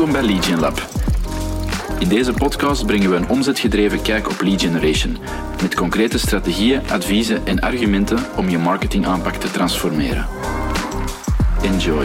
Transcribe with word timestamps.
Welkom 0.00 0.20
bij 0.20 0.30
Lead 0.32 0.60
Lab. 0.60 0.88
In 1.98 2.08
deze 2.08 2.32
podcast 2.32 2.86
brengen 2.86 3.10
we 3.10 3.16
een 3.16 3.28
omzetgedreven 3.28 4.02
kijk 4.02 4.30
op 4.30 4.40
lead 4.40 4.60
generation, 4.60 5.16
met 5.62 5.74
concrete 5.74 6.18
strategieën, 6.18 6.90
adviezen 6.90 7.46
en 7.46 7.60
argumenten 7.60 8.18
om 8.36 8.48
je 8.48 8.58
marketingaanpak 8.58 9.34
te 9.34 9.50
transformeren. 9.50 10.26
Enjoy. 11.62 12.04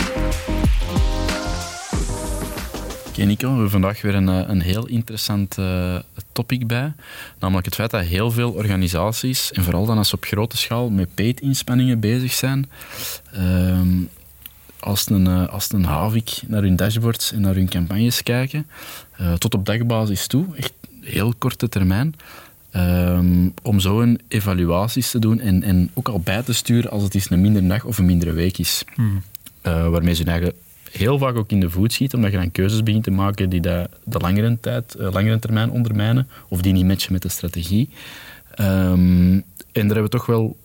Oké 3.07 3.23
Nico, 3.23 3.47
we 3.47 3.53
hebben 3.53 3.69
vandaag 3.69 4.01
weer 4.01 4.15
een, 4.15 4.29
eh, 4.29 4.43
een 4.47 4.61
heel 4.61 4.87
interessant 4.87 5.57
uh, 5.57 5.95
topic 6.31 6.67
bij. 6.67 6.93
Namelijk 7.39 7.65
het 7.65 7.75
feit 7.75 7.91
dat 7.91 8.03
heel 8.03 8.31
veel 8.31 8.51
organisaties, 8.51 9.51
en 9.51 9.63
vooral 9.63 9.85
dan 9.85 9.97
als 9.97 10.09
ze 10.09 10.15
op 10.15 10.25
grote 10.25 10.57
schaal 10.57 10.89
met 10.89 11.15
paid-inspanningen 11.15 11.99
bezig 11.99 12.33
zijn, 12.33 12.69
ehm, 13.31 13.97
als 14.85 15.09
een, 15.09 15.27
uh, 15.27 15.47
als 15.47 15.71
een 15.71 15.83
havik 15.83 16.41
naar 16.47 16.61
hun 16.61 16.75
dashboards 16.75 17.31
en 17.31 17.41
naar 17.41 17.53
hun 17.53 17.69
campagnes 17.69 18.23
kijken, 18.23 18.67
tot 19.37 19.53
op 19.53 19.65
dagbasis 19.65 20.27
toe, 20.27 20.45
echt 20.55 20.73
heel 21.01 21.33
korte 21.37 21.69
termijn, 21.69 22.15
um, 22.75 23.53
om 23.61 23.79
zo 23.79 24.01
een 24.01 24.19
evaluaties 24.27 25.11
te 25.11 25.19
doen 25.19 25.39
en, 25.39 25.63
en 25.63 25.89
ook 25.93 26.07
al 26.07 26.19
bij 26.19 26.43
te 26.43 26.53
sturen 26.53 26.91
als 26.91 27.03
het 27.03 27.15
eens 27.15 27.29
een 27.29 27.41
mindere 27.41 27.67
dag 27.67 27.83
of 27.83 27.97
een 27.97 28.05
mindere 28.05 28.31
week 28.31 28.57
is. 28.57 28.83
Hmm. 28.95 29.21
waarmee 29.61 30.13
ze 30.13 30.23
hun 30.23 30.31
eigen 30.31 30.53
heel 30.97 31.17
vaak 31.17 31.35
ook 31.35 31.51
in 31.51 31.59
de 31.59 31.69
voet 31.69 31.93
schiet, 31.93 32.13
omdat 32.13 32.31
je 32.31 32.37
dan 32.37 32.51
keuzes 32.51 32.83
begint 32.83 33.03
te 33.03 33.11
maken 33.11 33.49
die 33.49 33.61
de, 33.61 33.89
de 34.03 34.19
langere, 34.19 34.57
tijd, 34.61 34.95
uh, 34.99 35.11
langere 35.11 35.39
termijn 35.39 35.69
ondermijnen, 35.69 36.27
of 36.47 36.61
die 36.61 36.73
niet 36.73 36.85
matchen 36.85 37.13
met 37.13 37.21
de 37.21 37.29
strategie. 37.29 37.89
Um, 38.59 39.33
en 39.71 39.87
daar 39.87 39.95
hebben 39.95 40.03
we 40.03 40.09
toch 40.09 40.25
wel 40.25 40.57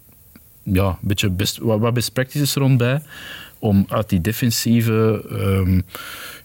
ja, 0.62 0.86
een 0.86 1.08
beetje 1.08 1.30
best, 1.30 1.58
wat, 1.58 1.78
wat 1.78 1.94
best 1.94 2.12
practices 2.12 2.54
rond 2.54 2.78
bij, 2.78 3.02
om 3.60 3.84
uit 3.88 4.08
die 4.08 4.20
defensieve 4.20 5.24
um, 5.30 5.82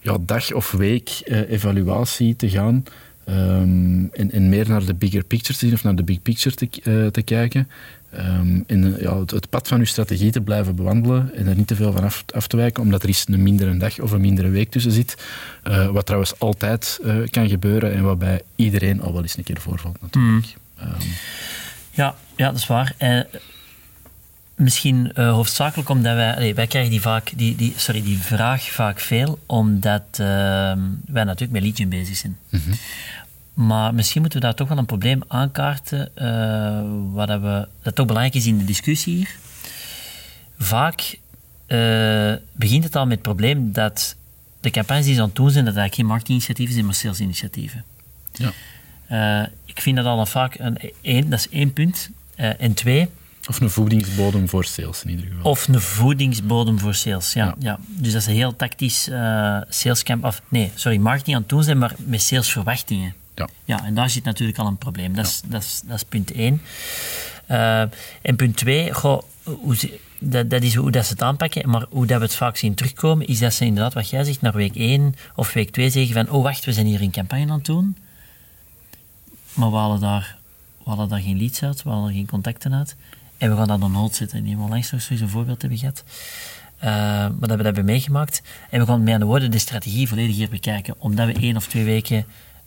ja, 0.01 0.17
dag 0.21 0.53
of 0.53 0.71
week 0.71 1.21
uh, 1.25 1.49
evaluatie 1.49 2.35
te 2.35 2.49
gaan 2.49 2.83
um, 3.29 4.09
en, 4.13 4.31
en, 4.31 4.49
meer 4.49 4.69
naar 4.69 4.85
de 4.85 4.93
bigger 4.93 5.23
picture 5.23 5.53
te 5.53 5.65
zien, 5.65 5.73
of 5.73 5.83
naar 5.83 5.95
de 5.95 6.03
big 6.03 6.21
picture 6.21 6.55
te, 6.55 6.69
uh, 6.83 7.07
te 7.07 7.21
kijken. 7.21 7.67
Um, 8.17 8.63
en 8.67 8.97
ja, 8.99 9.19
het, 9.19 9.49
pad 9.49 9.67
van 9.67 9.79
uw 9.79 9.85
strategie 9.85 10.31
te 10.31 10.41
blijven 10.41 10.75
bewandelen 10.75 11.33
en 11.33 11.47
er 11.47 11.55
niet 11.55 11.67
te 11.67 11.75
veel 11.75 11.91
van 11.91 12.03
af, 12.03 12.23
af 12.33 12.47
te 12.47 12.57
wijken, 12.57 12.83
omdat 12.83 13.01
er 13.03 13.07
eens 13.07 13.25
een 13.27 13.43
mindere 13.43 13.77
dag 13.77 13.99
of 13.99 14.11
een 14.11 14.21
mindere 14.21 14.49
week 14.49 14.71
tussen 14.71 14.91
zit. 14.91 15.17
Uh, 15.67 15.87
wat 15.87 16.05
trouwens 16.05 16.39
altijd 16.39 16.99
kan 17.29 17.49
gebeuren 17.49 17.93
en 17.93 18.03
waarbij 18.03 18.41
iedereen 18.55 19.01
al 19.01 19.13
wel 19.13 19.21
eens 19.21 19.37
een 19.37 19.43
keer 19.43 19.61
voorvalt, 19.61 20.01
natuurlijk. 20.01 20.55
Mm. 20.79 20.93
Ja, 21.91 22.15
ja, 22.35 22.49
dat 22.49 22.57
is 22.57 22.67
waar. 22.67 22.95
Uh, 24.55 24.63
misschien 24.63 25.11
hoofdzakelijk 25.15 25.89
omdat 25.89 26.15
wij, 26.15 26.35
allee, 26.35 26.55
wij 26.55 26.67
krijgen 26.67 26.91
die, 26.91 27.01
vaak, 27.01 27.31
die, 27.35 27.55
die, 27.55 27.73
sorry, 27.75 28.03
die 28.03 28.17
vraag 28.17 28.63
vaak 28.63 28.99
veel, 28.99 29.39
omdat 29.45 30.03
ehm, 30.11 30.79
wij 31.05 31.23
natuurlijk 31.23 31.51
met 31.51 31.63
Legion 31.63 31.89
bezig 31.89 32.15
zijn. 32.15 32.37
Mm 32.49 32.61
-hmm. 32.65 32.73
Maar 33.55 33.93
misschien 33.93 34.21
moeten 34.21 34.39
we 34.39 34.45
daar 34.45 34.55
toch 34.55 34.67
wel 34.67 34.77
een 34.77 34.85
probleem 34.85 35.21
aankaarten, 35.27 36.11
uh, 36.15 37.13
wat 37.13 37.27
dat, 37.27 37.41
we, 37.41 37.67
dat 37.81 37.95
toch 37.95 38.05
belangrijk 38.05 38.35
is 38.35 38.45
in 38.45 38.57
de 38.57 38.65
discussie 38.65 39.15
hier. 39.15 39.35
Vaak 40.57 41.17
uh, 41.67 42.33
begint 42.51 42.83
het 42.83 42.95
al 42.95 43.03
met 43.03 43.13
het 43.13 43.21
probleem 43.21 43.71
dat 43.73 44.15
de 44.59 44.69
campagnes 44.69 45.05
die 45.05 45.15
ze 45.15 45.21
aan 45.21 45.27
het 45.27 45.35
doen 45.35 45.51
zijn, 45.51 45.65
dat 45.65 45.75
eigenlijk 45.75 45.95
geen 45.95 46.05
marketinginitiatieven 46.05 46.73
zijn, 46.73 46.85
maar 46.85 46.95
salesinitiatieven. 46.95 47.83
Ja. 48.33 49.49
Ik 49.65 49.81
vind 49.81 49.95
dat 49.95 50.05
al 50.05 50.19
een 50.19 50.27
vaak 50.27 50.59
een, 50.59 50.91
één, 51.01 51.29
dat 51.29 51.39
is 51.39 51.49
één 51.49 51.73
punt. 51.73 52.09
en 52.35 52.73
twee... 52.73 53.09
Of 53.49 53.59
een 53.59 53.69
voedingsbodem 53.69 54.49
voor 54.49 54.65
sales 54.65 55.03
in 55.03 55.09
ieder 55.09 55.25
geval. 55.25 55.51
Of 55.51 55.67
een 55.67 55.81
voedingsbodem 55.81 56.79
voor 56.79 56.95
sales, 56.95 57.33
ja. 57.33 57.45
ja. 57.45 57.55
ja. 57.59 57.79
Dus 57.87 58.11
dat 58.11 58.21
is 58.21 58.27
een 58.27 58.33
heel 58.33 58.55
tactisch 58.55 59.09
salescamp, 59.69 60.23
of 60.23 60.41
nee, 60.47 60.71
sorry, 60.75 60.97
marketing 60.97 61.35
aan 61.35 61.41
het 61.41 61.51
doen 61.51 61.63
zijn, 61.63 61.77
maar 61.77 61.95
met 61.97 62.21
salesverwachtingen. 62.21 63.13
Ja. 63.35 63.49
ja, 63.65 63.85
en 63.85 63.93
daar 63.93 64.09
zit 64.09 64.23
natuurlijk 64.23 64.57
al 64.57 64.67
een 64.67 64.77
probleem. 64.77 65.15
Dat, 65.15 65.25
is, 65.25 65.41
dat, 65.45 65.61
is, 65.61 65.81
dat 65.85 65.95
is 65.95 66.03
punt 66.03 66.31
één. 66.31 66.61
Uh, 67.51 67.81
en 68.21 68.35
punt 68.35 68.57
twee, 68.57 68.93
goh, 68.93 69.21
hoe, 69.43 69.75
dat, 70.19 70.49
dat, 70.49 70.63
is 70.63 70.75
hoe 70.75 70.91
dat 70.91 71.05
ze 71.05 71.11
het 71.11 71.21
aanpakken, 71.21 71.69
maar 71.69 71.85
hoe 71.89 72.05
dat 72.05 72.17
we 72.17 72.23
het 72.23 72.35
vaak 72.35 72.57
zien 72.57 72.73
terugkomen, 72.73 73.27
is 73.27 73.39
dat 73.39 73.53
ze 73.53 73.65
inderdaad, 73.65 73.93
wat 73.93 74.09
jij 74.09 74.23
zegt, 74.23 74.41
naar 74.41 74.53
week 74.53 74.75
1 74.75 75.15
of 75.35 75.53
week 75.53 75.71
2 75.71 75.89
zeggen 75.89 76.13
van, 76.13 76.29
oh 76.29 76.43
wacht, 76.43 76.65
we 76.65 76.73
zijn 76.73 76.85
hier 76.85 77.01
een 77.01 77.11
campagne 77.11 77.51
aan 77.51 77.57
het 77.57 77.65
doen, 77.65 77.97
maar 79.53 79.71
we 79.71 79.77
halen 79.77 79.99
daar, 79.99 80.37
we 80.83 80.89
halen 80.89 81.09
daar 81.09 81.19
geen 81.19 81.37
leads 81.37 81.63
uit, 81.63 81.83
we 81.83 81.89
halen 81.89 82.13
geen 82.13 82.27
contacten 82.27 82.73
uit, 82.73 82.95
en 83.37 83.49
we 83.49 83.55
gaan 83.55 83.67
dat 83.67 83.81
on 83.81 83.93
hold 83.93 84.15
zetten. 84.15 84.45
En 84.45 84.63
we 84.63 84.69
langs 84.69 84.91
nog 84.91 85.01
zo'n 85.01 85.27
voorbeeld 85.27 85.61
hebben 85.61 85.79
gehad. 85.79 86.03
Uh, 86.77 86.89
maar 86.89 87.31
dat 87.39 87.49
we 87.49 87.55
dat 87.55 87.65
hebben 87.65 87.85
meegemaakt. 87.85 88.41
En 88.69 88.79
we 88.79 88.85
gaan 88.85 89.03
met 89.03 89.13
andere 89.13 89.31
woorden 89.31 89.51
de 89.51 89.59
strategie 89.59 90.07
volledig 90.07 90.35
hier 90.35 90.49
bekijken, 90.49 90.95
omdat 90.97 91.27
we 91.27 91.33
één 91.33 91.55
of 91.55 91.67
twee 91.67 91.83
weken 91.83 92.25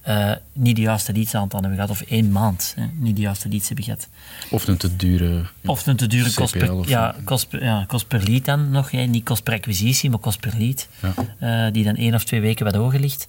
uh, 0.09 0.33
niet 0.53 0.77
de 0.77 0.83
juiste 0.83 1.13
leadsaantal 1.13 1.61
hebben 1.61 1.79
gehad, 1.79 1.91
of 1.91 2.01
één 2.01 2.33
maand 2.33 2.73
hè, 2.77 2.87
niet 2.95 3.17
de 3.17 3.23
juiste 3.23 3.49
leads 3.49 3.67
hebben 3.67 3.85
gehad. 3.85 4.09
Of 4.51 4.69
een 4.69 4.77
te 4.77 4.97
dure 4.97 5.45
Of 5.65 5.87
een 5.87 5.97
te 5.97 6.07
dure 6.07 6.35
kost 6.35 6.59
per, 6.59 6.89
ja, 6.89 7.15
kost, 7.25 7.47
ja, 7.51 7.85
kost 7.87 8.09
per 8.09 8.23
lead 8.23 8.45
dan 8.45 8.71
nog. 8.71 8.91
Hè. 8.91 9.03
Niet 9.03 9.25
kost 9.25 9.43
per 9.43 9.55
acquisitie, 9.55 10.11
maar 10.11 10.19
kost 10.19 10.41
per 10.41 10.55
lead. 10.59 10.89
Ja. 11.03 11.67
Uh, 11.67 11.73
die 11.73 11.85
dan 11.85 11.97
één 11.97 12.15
of 12.15 12.25
twee 12.25 12.41
weken 12.41 12.65
wat 12.65 12.75
hoger 12.75 13.01
ligt. 13.01 13.27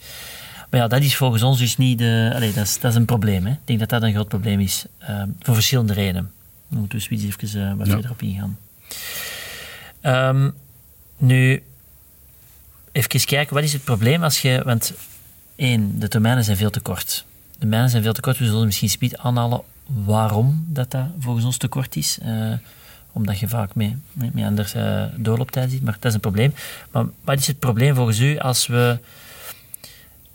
Maar 0.70 0.80
ja, 0.80 0.88
dat 0.88 1.02
is 1.02 1.16
volgens 1.16 1.44
ons 1.44 1.58
dus 1.58 1.78
niet 1.78 1.98
de... 1.98 2.30
Dat, 2.56 2.66
is, 2.66 2.80
dat 2.80 2.92
is 2.92 2.98
een 2.98 3.06
probleem. 3.06 3.46
Hè. 3.46 3.52
Ik 3.52 3.58
denk 3.66 3.80
dat 3.80 3.90
dat 3.90 4.04
een 4.04 4.14
groot 4.14 4.28
probleem 4.28 4.60
is. 4.60 4.86
Voor 5.40 5.54
verschillende 5.54 5.94
redenen. 5.94 6.32
Daar 6.70 6.80
moeten 6.80 7.00
we 7.00 7.16
dus 7.16 7.24
even 7.24 7.78
wat 7.78 7.88
verder 7.88 8.12
op 8.12 8.22
ingaan. 8.22 8.58
Um, 10.02 10.54
nu, 11.18 11.64
even 12.92 13.26
kijken, 13.26 13.54
wat 13.56 13.64
is 13.64 13.74
het 13.74 13.84
probleem 13.84 14.24
als 14.24 14.42
je... 14.42 14.62
Want 14.66 14.94
Eén, 15.60 16.00
de 16.00 16.08
termijnen 16.08 16.44
zijn 16.44 16.58
veel 16.58 16.70
te 16.70 16.80
kort. 16.80 17.26
De 17.52 17.58
termijnen 17.60 17.90
zijn 17.90 18.04
veel 18.04 18.14
te 18.14 18.22
kort. 18.22 18.38
We 18.38 18.46
zullen 18.46 18.66
misschien 18.66 18.90
speed 18.90 19.18
aanhalen 19.18 19.62
waarom 19.86 20.66
dat, 20.68 20.92
dat 20.92 21.06
volgens 21.20 21.46
ons 21.46 21.58
te 21.58 21.68
kort 21.68 21.96
is. 21.96 22.18
Uh, 22.26 22.54
omdat 23.12 23.40
je 23.40 23.48
vaak 23.48 23.76
mee, 23.76 23.98
mee, 24.14 24.30
mee 24.34 24.46
anders 24.46 24.76
uh, 24.76 25.04
doorlooptijd 25.16 25.72
ziet. 25.72 25.84
Maar 25.84 25.94
dat 25.94 26.06
is 26.06 26.14
een 26.14 26.20
probleem. 26.20 26.54
Maar 26.92 27.06
wat 27.24 27.40
is 27.40 27.48
het 27.48 27.60
probleem 27.60 27.96
volgens 27.96 28.20
u 28.20 28.38
als 28.38 28.68
we, 28.68 29.00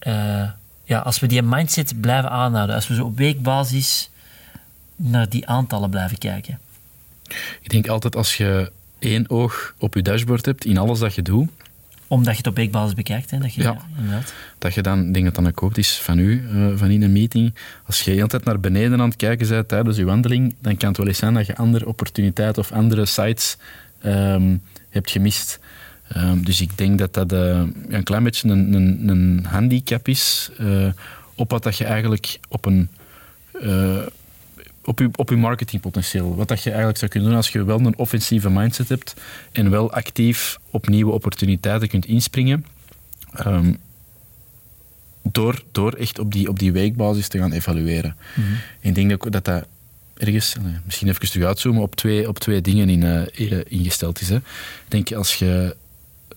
uh, 0.07 0.49
ja, 0.85 0.99
als 0.99 1.19
we 1.19 1.27
die 1.27 1.43
mindset 1.43 2.01
blijven 2.01 2.31
aanhouden? 2.31 2.75
Als 2.75 2.89
we 2.89 2.95
zo 2.95 3.05
op 3.05 3.17
weekbasis 3.17 4.11
naar 4.97 5.29
die 5.29 5.47
aantallen 5.47 5.91
blijven 5.91 6.19
kijken? 6.19 6.59
Ik 7.61 7.71
denk 7.71 7.89
altijd 7.89 8.17
als 8.17 8.37
je 8.37 8.73
één 8.99 9.31
oog 9.31 9.75
op 9.79 9.95
je 9.95 10.03
dashboard 10.03 10.47
hebt 10.47 10.65
in 10.65 10.79
alles 10.79 10.99
dat 10.99 11.15
je 11.15 11.23
doet, 11.23 11.49
omdat 12.07 12.33
je 12.33 12.39
het 12.39 12.47
op 12.47 12.57
weekbasis 12.57 12.95
bekijkt. 12.95 13.31
Hè? 13.31 13.39
Dat 13.39 13.55
je, 13.55 13.63
ja, 13.63 13.77
inderdaad. 13.97 14.35
Dat 14.59 14.75
je 14.75 14.83
dan, 14.83 15.13
denk 15.13 15.25
dat 15.25 15.35
dan 15.35 15.45
een 15.45 15.55
quote 15.55 15.81
is 15.81 15.99
van 15.99 16.19
u, 16.19 16.49
uh, 16.53 16.67
van 16.77 16.91
in 16.91 17.03
een 17.03 17.13
meeting. 17.13 17.55
Als 17.87 18.01
je 18.03 18.23
altijd 18.23 18.45
naar 18.45 18.61
beneden 18.61 19.01
aan 19.01 19.09
het 19.09 19.17
kijken 19.17 19.49
bent 19.49 19.69
tijdens 19.69 19.97
je 19.97 20.05
wandeling, 20.05 20.55
dan 20.61 20.77
kan 20.77 20.89
het 20.89 20.97
wel 20.97 21.07
eens 21.07 21.19
zijn 21.19 21.35
dat 21.35 21.47
je 21.47 21.57
andere 21.57 21.87
opportuniteiten 21.87 22.63
of 22.63 22.73
andere 22.73 23.07
sites 23.07 23.57
um, 24.05 24.63
hebt 24.89 25.11
gemist. 25.11 25.59
Um, 26.17 26.45
dus 26.45 26.61
ik 26.61 26.79
denk 26.79 26.99
dat 26.99 27.15
dat 27.15 27.33
uh, 27.33 27.63
een 27.89 28.03
klein 28.03 28.23
beetje 28.23 28.49
een, 28.49 28.73
een, 28.73 29.09
een 29.09 29.45
handicap 29.49 30.09
is 30.09 30.51
uh, 30.61 30.87
op 31.35 31.51
wat 31.51 31.63
dat 31.63 31.77
je 31.77 31.85
eigenlijk 31.85 32.39
op 32.49 32.67
een 32.67 32.89
op 34.85 34.99
je, 34.99 35.09
op 35.17 35.31
je 35.31 35.37
marketingpotentieel. 35.37 36.37
Wat 36.37 36.49
dat 36.49 36.63
je 36.63 36.69
eigenlijk 36.69 36.99
zou 36.99 37.11
kunnen 37.11 37.29
doen 37.29 37.39
als 37.39 37.49
je 37.49 37.65
wel 37.65 37.81
een 37.81 37.99
offensieve 37.99 38.51
mindset 38.51 38.89
hebt 38.89 39.15
en 39.53 39.71
wel 39.71 39.93
actief 39.93 40.59
op 40.71 40.89
nieuwe 40.89 41.13
opportuniteiten 41.13 41.89
kunt 41.89 42.07
inspringen. 42.07 42.67
Um, 43.47 43.79
door, 45.23 45.63
door 45.73 45.93
echt 45.93 46.19
op 46.19 46.33
die, 46.33 46.49
op 46.49 46.59
die 46.59 46.73
weekbasis 46.73 47.29
te 47.29 47.39
gaan 47.39 47.53
evalueren. 47.53 48.17
Mm 48.35 48.45
-hmm. 48.45 48.57
Ik 48.81 48.95
denk 48.95 49.11
dat 49.11 49.33
dat, 49.33 49.45
dat 49.45 49.67
ergens, 50.17 50.57
misschien 50.85 51.09
even 51.09 51.31
terug 51.31 51.47
uitzoomen, 51.47 51.83
op 51.83 51.95
twee, 51.95 52.29
op 52.29 52.39
twee 52.39 52.61
dingen 52.61 52.89
in, 52.89 53.03
uh, 53.03 53.61
ingesteld 53.69 54.21
is. 54.21 54.29
Hè. 54.29 54.37
Ik 54.37 54.45
denk 54.89 55.13
als 55.13 55.35
je 55.35 55.77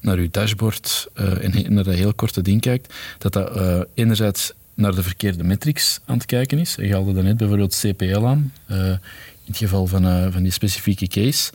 naar 0.01 0.21
je 0.21 0.29
dashboard 0.31 1.07
uh, 1.15 1.43
en 1.43 1.73
naar 1.73 1.83
dat 1.83 1.93
heel 1.93 2.13
korte 2.13 2.41
ding 2.41 2.61
kijkt, 2.61 2.93
dat 3.17 3.33
dat 3.33 3.57
uh, 3.57 3.81
enerzijds 3.93 4.53
naar 4.77 4.95
de 4.95 5.03
verkeerde 5.03 5.43
metrics 5.43 5.99
aan 6.05 6.17
het 6.17 6.25
kijken 6.25 6.59
is. 6.59 6.75
Je 6.75 6.91
haalde 6.91 7.23
net 7.23 7.37
bijvoorbeeld 7.37 7.83
CPL 7.85 8.25
aan, 8.25 8.53
uh, 8.71 8.87
in 8.87 8.99
het 9.45 9.57
geval 9.57 9.87
van, 9.87 10.05
uh, 10.05 10.27
van 10.29 10.43
die 10.43 10.51
specifieke 10.51 11.07
case. 11.07 11.51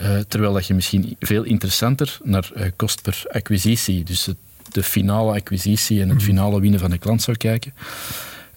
Uh, 0.00 0.18
terwijl 0.28 0.52
dat 0.52 0.66
je 0.66 0.74
misschien 0.74 1.16
veel 1.20 1.42
interessanter 1.42 2.18
naar 2.22 2.50
kost 2.76 3.02
per 3.02 3.22
acquisitie, 3.28 4.04
dus 4.04 4.26
het, 4.26 4.36
de 4.72 4.82
finale 4.82 5.32
acquisitie 5.32 6.00
en 6.00 6.08
het 6.08 6.18
mhm. 6.18 6.26
finale 6.26 6.60
winnen 6.60 6.80
van 6.80 6.90
de 6.90 6.98
klant 6.98 7.22
zou 7.22 7.36
kijken. 7.36 7.72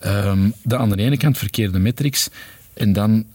Um, 0.06 0.54
de 0.64 0.78
aan 0.78 0.90
de 0.90 0.98
ene 0.98 1.18
kant 1.18 1.38
verkeerde 1.38 1.80
metrics 1.80 2.30
en 2.74 2.94
dan 2.94 3.26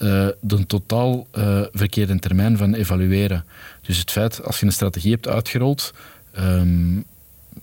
de 0.41 0.67
totaal 0.67 1.27
verkeerde 1.73 2.19
termijn 2.19 2.57
van 2.57 2.75
evalueren. 2.75 3.45
Dus 3.83 3.99
het 3.99 4.11
feit, 4.11 4.45
als 4.45 4.61
je 4.61 4.67
een 4.67 4.73
strategie 4.73 5.13
hebt 5.13 5.29
uitgerold, 5.29 5.93
um, 6.39 7.05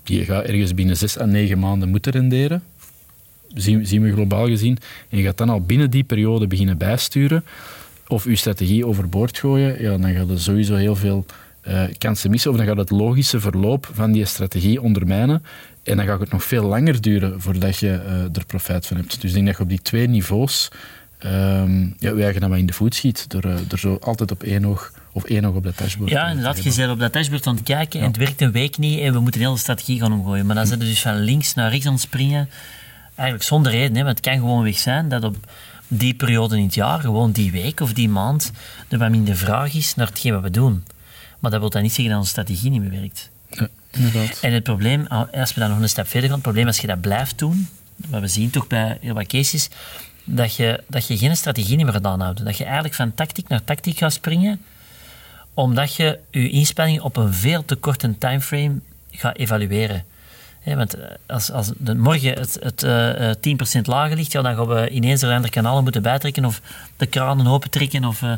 die 0.04 0.26
gaat 0.26 0.44
ergens 0.44 0.74
binnen 0.74 0.98
zes 0.98 1.20
à 1.20 1.26
negen 1.26 1.60
maanden 1.60 1.90
moeten 1.90 2.12
renderen, 2.12 2.64
zien, 3.56 3.86
zien 3.86 4.02
we 4.02 4.12
globaal 4.12 4.48
gezien. 4.48 4.78
En 5.10 5.18
je 5.18 5.24
gaat 5.24 5.38
dan 5.38 5.50
al 5.50 5.62
binnen 5.62 5.90
die 5.90 6.04
periode 6.04 6.48
beginnen 6.48 6.78
bijsturen 6.78 7.44
of 8.08 8.24
je 8.24 8.36
strategie 8.36 8.86
overboord 8.86 9.38
gooien, 9.38 9.82
ja, 9.82 9.98
dan 9.98 10.14
gaat 10.14 10.30
er 10.30 10.40
sowieso 10.40 10.76
heel 10.76 10.96
veel 10.96 11.26
uh, 11.68 11.84
kansen 11.98 12.30
missen 12.30 12.52
of 12.52 12.58
dan 12.58 12.66
gaat 12.66 12.78
het 12.78 12.90
logische 12.90 13.40
verloop 13.40 13.90
van 13.94 14.12
die 14.12 14.26
strategie 14.26 14.82
ondermijnen. 14.82 15.44
En 15.84 15.98
dan 15.98 16.06
gaat 16.06 16.20
het 16.20 16.32
nog 16.32 16.44
veel 16.44 16.64
langer 16.64 17.02
duren 17.02 17.42
voordat 17.42 17.78
je 17.78 17.90
er 18.34 18.46
profijt 18.46 18.88
van 18.88 18.98
hebt. 18.98 19.22
Dus 19.22 19.30
ik 19.30 19.34
denk 19.34 19.46
dat 19.46 19.58
je 19.58 19.64
op 19.64 19.70
die 19.70 19.82
twee 19.82 20.08
niveaus 20.08 20.70
um, 21.26 21.96
ja, 22.00 22.16
je 22.16 22.24
eigen 22.24 22.50
wat 22.50 22.58
in 22.58 22.66
de 22.66 22.74
voet 22.74 22.96
schiet. 22.96 23.30
Door, 23.30 23.42
door 23.68 23.80
zo 23.80 23.98
altijd 24.02 24.32
op 24.32 24.44
één 24.44 24.66
oog 24.66 24.92
of 25.12 25.24
één 25.24 25.46
oog 25.46 25.56
op 25.56 25.64
dat 25.64 25.78
dashboard. 25.78 26.12
Ja, 26.12 26.28
inderdaad. 26.28 26.64
Je 26.64 26.74
bent 26.76 26.92
op 26.92 27.00
dat 27.00 27.14
dashboard 27.14 27.48
aan 27.48 27.56
het 27.56 27.64
kijken 27.64 28.00
en 28.00 28.08
het 28.08 28.18
werkt 28.18 28.42
een 28.42 28.52
week 28.52 28.78
niet 28.78 29.00
en 29.00 29.14
we 29.14 29.20
moeten 29.20 29.42
een 29.42 29.48
hele 29.48 29.60
strategie 29.60 30.00
gaan 30.00 30.14
omgooien. 30.14 30.46
Maar 30.46 30.56
dan 30.56 30.68
zitten 30.68 30.88
dus 30.88 31.02
van 31.02 31.20
links 31.20 31.54
naar 31.54 31.72
rechts 31.72 31.86
aan 31.86 31.94
het 31.94 32.02
springen. 32.02 32.50
Eigenlijk 33.22 33.50
zonder 33.50 33.72
reden, 33.72 33.96
hè, 33.96 34.04
want 34.04 34.18
het 34.18 34.26
kan 34.26 34.34
gewoon 34.38 34.64
weg 34.64 34.78
zijn 34.78 35.10
dat 35.10 35.24
op 35.24 35.36
die 35.88 36.14
periode 36.14 36.58
in 36.58 36.64
het 36.64 36.74
jaar, 36.74 37.00
gewoon 37.00 37.32
die 37.32 37.52
week 37.52 37.80
of 37.80 37.94
die 37.94 38.10
maand, 38.10 38.52
er 38.88 38.98
wat 38.98 39.10
minder 39.10 39.36
vraag 39.36 39.74
is 39.74 39.96
naar 39.96 40.08
hetgeen 40.08 40.34
wat 40.34 40.42
we 40.42 40.52
doen. 40.52 40.84
Maar 41.40 41.52
dat 41.52 41.60
wil 41.60 41.70
dan 41.70 41.82
niet 41.82 41.92
zeggen 41.92 42.10
dat 42.10 42.18
onze 42.18 42.32
strategie 42.32 42.70
niet 42.70 42.82
meer 42.82 43.00
werkt. 43.00 43.30
Ja, 43.50 43.68
inderdaad. 43.92 44.40
En 44.42 44.54
het 44.54 44.64
probleem, 44.64 45.06
als 45.32 45.54
we 45.54 45.60
dan 45.60 45.70
nog 45.70 45.80
een 45.80 45.90
stap 45.90 46.08
verder 46.08 46.24
gaan, 46.24 46.34
het 46.34 46.42
probleem 46.42 46.68
als 46.68 46.78
je 46.78 46.88
dat 46.88 47.02
blijft 47.02 47.38
doen, 47.38 47.68
wat 47.96 48.22
we 48.22 48.28
zien 48.28 48.50
toch 48.50 48.68
bij 48.68 48.98
heel 49.02 49.14
wat 49.14 49.28
cases, 49.28 49.70
dat 50.24 50.56
je, 50.56 50.84
dat 50.88 51.08
je 51.08 51.18
geen 51.18 51.36
strategie 51.36 51.78
meer 51.78 51.94
gedaan 51.94 52.22
houdt. 52.22 52.46
Dat 52.46 52.58
je 52.58 52.64
eigenlijk 52.64 52.96
van 52.96 53.14
tactiek 53.14 53.48
naar 53.48 53.64
tactiek 53.64 53.98
gaat 53.98 54.14
springen, 54.14 54.62
omdat 55.54 55.96
je 55.96 56.20
je 56.32 56.50
inspanning 56.50 57.02
op 57.02 57.18
een 57.18 57.34
veel 57.34 57.66
te 57.66 57.76
korte 57.76 58.18
timeframe 58.18 58.80
gaat 59.12 59.38
evalueren. 59.38 60.06
Want 60.64 60.94
eh, 60.94 61.06
als, 61.26 61.52
als 61.52 61.72
de, 61.78 61.96
morgen 61.96 62.34
het, 62.34 62.58
het 62.62 62.84
uh, 62.84 63.30
eh, 63.30 63.36
10% 63.36 63.40
eh, 63.42 63.82
lager 63.84 64.16
ligt, 64.16 64.32
ja, 64.32 64.42
dan 64.42 64.56
gaan 64.56 64.68
we 64.68 64.90
ineens 64.90 65.22
er 65.22 65.34
andere 65.34 65.54
kanalen 65.54 65.84
moeten 65.84 66.02
bijtrekken 66.02 66.46
of 66.46 66.62
de 66.98 67.06
kranen 67.06 67.48
open 67.48 67.70
trekken 67.70 68.06
of 68.06 68.22
uh, 68.22 68.34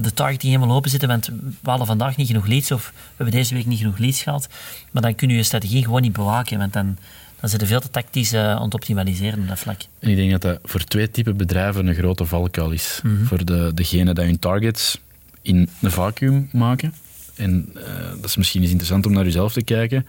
de 0.00 0.12
targeting 0.14 0.52
helemaal 0.52 0.76
open 0.76 0.90
zitten, 0.90 1.08
want 1.08 1.26
we 1.62 1.70
hadden 1.70 1.86
vandaag 1.86 2.16
niet 2.16 2.26
genoeg 2.26 2.46
leads 2.46 2.70
of 2.70 2.92
we 2.94 3.00
hebben 3.16 3.34
deze 3.34 3.54
week 3.54 3.66
niet 3.66 3.78
genoeg 3.78 3.98
leads 3.98 4.22
gehad. 4.22 4.48
Maar 4.90 5.02
dan 5.02 5.14
kun 5.14 5.28
je 5.28 5.36
je 5.36 5.42
strategie 5.42 5.84
gewoon 5.84 6.02
niet 6.02 6.12
bewaken, 6.12 6.58
want 6.58 6.72
dan, 6.72 6.96
dan 7.40 7.48
zit 7.48 7.60
er 7.60 7.66
veel 7.66 7.80
te 7.80 7.90
tactisch 7.90 8.34
aan 8.34 8.62
het 8.62 8.74
optimaliseren 8.74 9.40
op 9.40 9.48
dat 9.48 9.58
vlak. 9.58 9.80
En 9.98 10.10
ik 10.10 10.16
denk 10.16 10.30
dat 10.30 10.42
dat 10.42 10.58
voor 10.62 10.84
twee 10.84 11.10
typen 11.10 11.36
bedrijven 11.36 11.86
een 11.86 11.94
grote 11.94 12.24
valkuil 12.24 12.70
is. 12.70 13.00
Mm 13.02 13.24
Voor 13.26 13.44
de, 13.44 13.70
degene 13.74 14.14
die 14.14 14.24
hun 14.24 14.38
targets 14.38 14.98
in 15.42 15.68
een 15.80 15.90
vacuüm 15.90 16.48
maken. 16.52 16.94
En 17.34 17.72
uh, 17.76 17.82
dat 18.16 18.24
is 18.24 18.36
misschien 18.36 18.60
eens 18.60 18.70
interessant 18.70 19.06
om 19.06 19.12
naar 19.12 19.24
jezelf 19.24 19.52
te 19.52 19.62
kijken. 19.62 20.06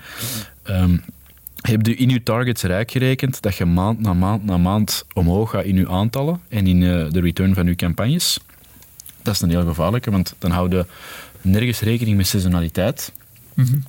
Um, 0.69 1.03
heb 1.67 1.85
je 1.85 1.95
in 1.95 2.09
je 2.09 2.23
targets 2.23 2.63
rijk 2.63 2.91
gerekend 2.91 3.41
dat 3.41 3.55
je 3.55 3.65
maand 3.65 3.99
na 3.99 4.13
maand 4.13 4.45
na 4.45 4.57
maand 4.57 5.05
omhoog 5.13 5.49
gaat 5.49 5.65
in 5.65 5.75
je 5.75 5.89
aantallen 5.89 6.39
en 6.49 6.67
in 6.67 6.81
uh, 6.81 7.09
de 7.09 7.19
return 7.19 7.53
van 7.53 7.65
je 7.65 7.75
campagnes? 7.75 8.39
Dat 9.21 9.33
is 9.33 9.41
een 9.41 9.49
heel 9.49 9.65
gevaarlijke, 9.65 10.11
want 10.11 10.35
dan 10.39 10.51
houden 10.51 10.87
nergens 11.41 11.79
rekening 11.79 12.17
met 12.17 12.27
seasonaliteit. 12.27 13.11
Mm 13.53 13.65
-hmm. 13.65 13.83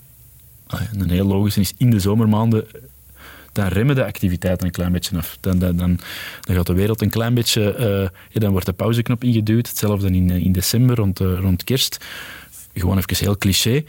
een 1.00 1.10
heel 1.10 1.26
logisch 1.26 1.56
is 1.56 1.72
in 1.76 1.90
de 1.90 2.00
zomermaanden 2.00 2.66
dan 3.52 3.66
remmen 3.66 3.94
de 3.94 4.04
activiteiten 4.04 4.66
een 4.66 4.72
klein 4.72 4.92
beetje 4.92 5.16
af. 5.16 5.38
Dan, 5.40 5.58
dan, 5.58 5.76
dan, 5.76 5.98
dan 6.40 6.56
gaat 6.56 6.66
de 6.66 6.72
wereld 6.72 7.02
een 7.02 7.10
klein 7.10 7.34
beetje... 7.34 7.76
Uh, 7.78 8.18
ja, 8.30 8.40
dan 8.40 8.50
wordt 8.50 8.66
de 8.66 8.72
pauzeknop 8.72 9.24
ingeduwd. 9.24 9.68
Hetzelfde 9.68 10.10
in, 10.10 10.30
in 10.30 10.52
december, 10.52 10.96
rond, 10.96 11.20
uh, 11.20 11.38
rond 11.38 11.64
kerst. 11.64 12.04
Gewoon 12.74 12.98
even 12.98 13.16
heel 13.16 13.38
cliché. 13.38 13.84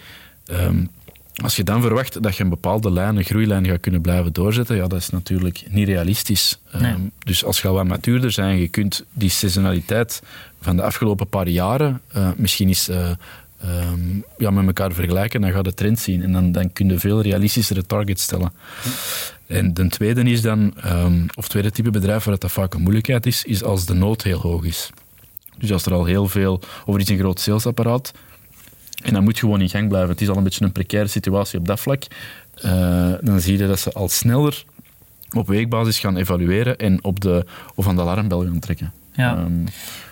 Um, 0.52 0.90
als 1.44 1.56
je 1.56 1.64
dan 1.64 1.82
verwacht 1.82 2.24
dat 2.24 2.36
je 2.36 2.44
een 2.44 2.50
bepaalde 2.50 2.92
lijn, 2.92 3.18
een 3.18 3.24
groeilijn 3.24 3.66
gaat 3.66 3.80
kunnen 3.80 4.02
blijven 4.02 4.34
doorzetten, 4.34 4.76
ja, 4.76 4.88
dat 4.88 5.00
is 5.00 5.10
natuurlijk 5.10 5.64
niet 5.70 5.88
realistisch. 5.88 6.60
Nee. 6.72 6.92
Um, 6.92 7.12
dus 7.20 7.46
als 7.46 7.62
je 7.62 7.68
al 7.68 7.74
wat 7.74 7.88
matuurder 7.88 8.32
zijn, 8.32 8.58
je 8.58 8.68
kunt 8.68 9.06
die 9.14 9.30
seasonaliteit 9.30 10.22
van 10.62 10.76
de 10.76 10.82
afgelopen 10.82 11.28
paar 11.28 11.48
jaren 11.48 12.02
uh, 12.16 12.30
misschien 12.36 12.68
eens 12.68 12.90
uh, 12.90 13.10
um, 13.66 14.24
ja, 14.38 14.52
met 14.52 14.66
elkaar 14.66 14.92
vergelijken, 14.92 15.42
dan 15.42 15.52
ga 15.52 15.58
je 15.58 15.64
de 15.64 15.74
trend 15.74 16.00
zien. 16.00 16.24
En 16.24 16.32
dan, 16.32 16.52
dan 16.52 16.74
kun 16.74 16.90
je 16.90 17.00
veel 17.00 17.22
realistischere 17.22 17.86
targets 17.86 18.24
stellen. 18.24 18.52
En 19.48 19.74
de 19.74 19.88
tweede 19.88 20.24
is 20.24 20.42
dan, 20.42 20.74
um, 20.86 21.26
of 21.36 21.48
tweede 21.48 21.72
type 21.72 21.90
bedrijf 21.90 22.24
waar 22.24 22.40
dat 22.40 22.52
vaak 22.52 22.74
een 22.74 22.82
moeilijkheid 22.82 23.26
is, 23.26 23.44
is 23.44 23.64
als 23.64 23.86
de 23.86 23.94
nood 23.94 24.24
heel 24.24 24.40
hoog 24.40 24.64
is. 24.64 24.90
Dus 25.58 25.72
als 25.72 25.86
er 25.86 25.94
al 25.94 26.06
heel 26.06 26.28
veel, 26.28 26.62
over 26.86 27.02
iets 27.02 27.10
een 27.10 27.18
groot 27.18 27.40
salesapparaat, 27.40 28.12
en 29.04 29.14
dat 29.14 29.24
moet 29.24 29.40
gewoon 29.40 29.62
in 29.62 29.70
gang 29.70 29.88
blijven. 29.88 30.10
Het 30.10 30.22
is 30.22 30.30
al 30.30 30.38
een 30.38 30.44
beetje 30.44 30.66
een 30.66 30.72
precaire 30.72 31.10
situatie 31.10 31.60
op 31.60 31.68
dat 31.68 31.80
vlak. 31.80 32.04
Uh, 32.66 33.14
dan 33.22 33.40
zie 33.40 33.58
je 33.58 33.68
dat 33.68 33.80
ze 33.80 33.92
al 33.92 34.10
sneller 34.10 34.64
op 35.32 35.48
weekbasis 35.48 36.00
gaan 36.00 36.18
evalueren 36.18 36.78
en 36.78 37.04
op 37.04 37.20
de, 37.20 37.46
of 37.76 37.88
aan 37.88 37.96
de 37.96 38.02
alarmbel 38.02 38.44
gaan 38.44 38.60
trekken. 38.60 38.92
Ja. 39.14 39.38
Um, 39.38 39.64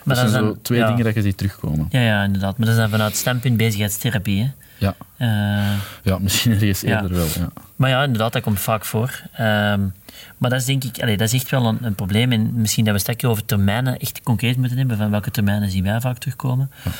maar 0.03 0.15
dat 0.15 0.29
zijn 0.29 0.43
zo 0.43 0.57
twee 0.61 0.85
dingen 0.85 1.03
dat 1.03 1.13
je 1.13 1.21
ziet 1.21 1.37
terugkomen. 1.37 1.87
Ja, 1.89 2.01
ja, 2.01 2.23
inderdaad. 2.23 2.57
Maar 2.57 2.67
dat 2.67 2.75
is 2.75 2.81
dan 2.81 2.89
vanuit 2.89 3.15
standpunt 3.15 3.57
bezigheidstherapie. 3.57 4.41
Hè? 4.41 4.51
Ja. 4.77 4.95
Uh, 5.17 5.79
ja, 6.03 6.19
misschien 6.19 6.51
ergens 6.51 6.81
ja. 6.81 7.01
eerder 7.01 7.17
wel. 7.17 7.25
Ja. 7.25 7.49
Maar 7.75 7.89
ja, 7.89 8.03
inderdaad, 8.03 8.33
dat 8.33 8.41
komt 8.41 8.59
vaak 8.59 8.85
voor. 8.85 9.21
Um, 9.39 9.93
maar 10.37 10.49
dat 10.49 10.59
is 10.59 10.65
denk 10.65 10.83
ik, 10.83 11.01
allee, 11.01 11.17
dat 11.17 11.27
is 11.27 11.33
echt 11.33 11.51
wel 11.51 11.65
een, 11.65 11.77
een, 11.81 11.95
probleem. 11.95 12.31
En 12.31 12.51
misschien 12.53 12.85
dat 12.85 12.93
we 12.93 12.99
straks 12.99 13.23
over 13.23 13.45
termijnen 13.45 13.97
echt 13.97 14.21
concreet 14.23 14.57
moeten 14.57 14.77
hebben, 14.77 14.97
van 14.97 15.11
welke 15.11 15.31
termijnen 15.31 15.69
zien 15.71 15.83
wij 15.83 16.01
vaak 16.01 16.17
terugkomen. 16.17 16.71
Ja. 16.83 16.91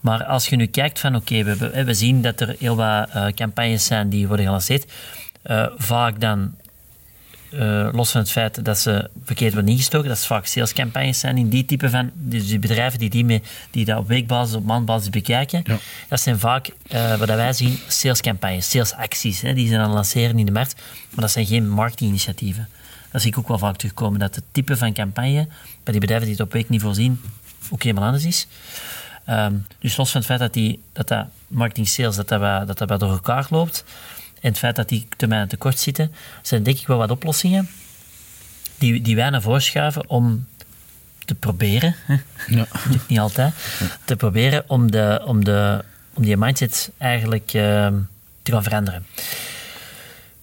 Maar 0.00 0.24
als 0.24 0.48
je 0.48 0.56
nu 0.56 0.66
kijkt 0.66 1.00
van, 1.00 1.16
oké, 1.16 1.38
okay, 1.38 1.56
we, 1.56 1.84
we, 1.84 1.94
zien 1.94 2.22
dat 2.22 2.40
er 2.40 2.56
heel 2.58 2.76
wat 2.76 3.08
uh, 3.16 3.26
campagnes 3.26 3.84
zijn 3.84 4.08
die 4.08 4.26
worden 4.26 4.44
gelanceerd. 4.44 4.92
Uh, 5.46 5.66
vaak 5.76 6.20
dan 6.20 6.54
uh, 7.50 7.88
los 7.92 8.10
van 8.10 8.20
het 8.20 8.30
feit 8.30 8.64
dat 8.64 8.78
ze 8.78 9.10
verkeerd 9.24 9.52
worden 9.52 9.70
ingestoken, 9.70 10.08
dat 10.08 10.18
ze 10.18 10.26
vaak 10.26 10.46
salescampagnes 10.46 11.18
zijn 11.18 11.38
in 11.38 11.48
die 11.48 11.64
type 11.64 11.90
van, 11.90 12.10
dus 12.14 12.46
die 12.46 12.58
bedrijven 12.58 12.98
die, 12.98 13.10
die, 13.10 13.24
mee, 13.24 13.42
die 13.70 13.84
dat 13.84 13.98
op 13.98 14.08
weekbasis, 14.08 14.54
op 14.54 14.64
maandbasis 14.64 15.10
bekijken, 15.10 15.62
ja. 15.64 15.78
dat 16.08 16.20
zijn 16.20 16.38
vaak, 16.38 16.70
wat 17.18 17.28
wij 17.28 17.52
zien, 17.52 17.78
salescampagnes, 17.88 18.70
salesacties, 18.70 19.40
hè, 19.40 19.54
die 19.54 19.68
ze 19.68 19.74
dan 19.74 19.90
lanceren 19.90 20.38
in 20.38 20.46
de 20.46 20.52
markt, 20.52 20.74
maar 21.10 21.20
dat 21.20 21.30
zijn 21.30 21.46
geen 21.46 21.68
marketinginitiatieven. 21.68 22.68
Dat 23.12 23.22
zie 23.22 23.30
ik 23.30 23.38
ook 23.38 23.48
wel 23.48 23.58
vaak 23.58 23.76
terugkomen, 23.76 24.18
dat 24.18 24.34
het 24.34 24.44
type 24.52 24.76
van 24.76 24.92
campagne 24.92 25.48
bij 25.82 25.92
die 25.92 26.00
bedrijven 26.00 26.26
die 26.26 26.36
het 26.36 26.46
op 26.46 26.52
weekniveau 26.52 26.94
zien, 26.94 27.20
ook 27.70 27.82
helemaal 27.82 28.04
anders 28.04 28.24
is. 28.24 28.46
Um, 29.30 29.66
dus 29.78 29.96
los 29.96 30.10
van 30.10 30.20
het 30.20 30.28
feit 30.28 30.40
dat 30.40 30.52
die, 30.52 30.80
dat, 30.92 31.08
dat 31.08 31.26
marketing 31.46 31.88
sales 31.88 32.16
dat 32.16 32.28
dat, 32.28 32.66
dat, 32.66 32.88
dat 32.88 33.00
door 33.00 33.10
elkaar 33.10 33.46
loopt, 33.50 33.84
en 34.40 34.48
het 34.48 34.58
feit 34.58 34.76
dat 34.76 34.88
die 34.88 35.06
termijnen 35.16 35.48
tekort 35.48 35.78
zitten, 35.78 36.12
zijn 36.42 36.62
denk 36.62 36.78
ik 36.78 36.86
wel 36.86 36.98
wat 36.98 37.10
oplossingen 37.10 37.68
die, 38.78 39.00
die 39.00 39.16
wij 39.16 39.30
naar 39.30 39.42
voren 39.42 39.62
schuiven 39.62 40.08
om 40.08 40.46
te 41.24 41.34
proberen? 41.34 41.94
Ja. 42.46 42.66
niet 43.08 43.18
altijd, 43.18 43.54
te 44.04 44.16
proberen 44.16 44.64
om, 44.66 44.90
de, 44.90 45.22
om, 45.24 45.44
de, 45.44 45.84
om 46.14 46.22
die 46.22 46.36
mindset 46.36 46.90
eigenlijk 46.96 47.52
uh, 47.54 47.86
te 48.42 48.52
gaan 48.52 48.62
veranderen. 48.62 49.06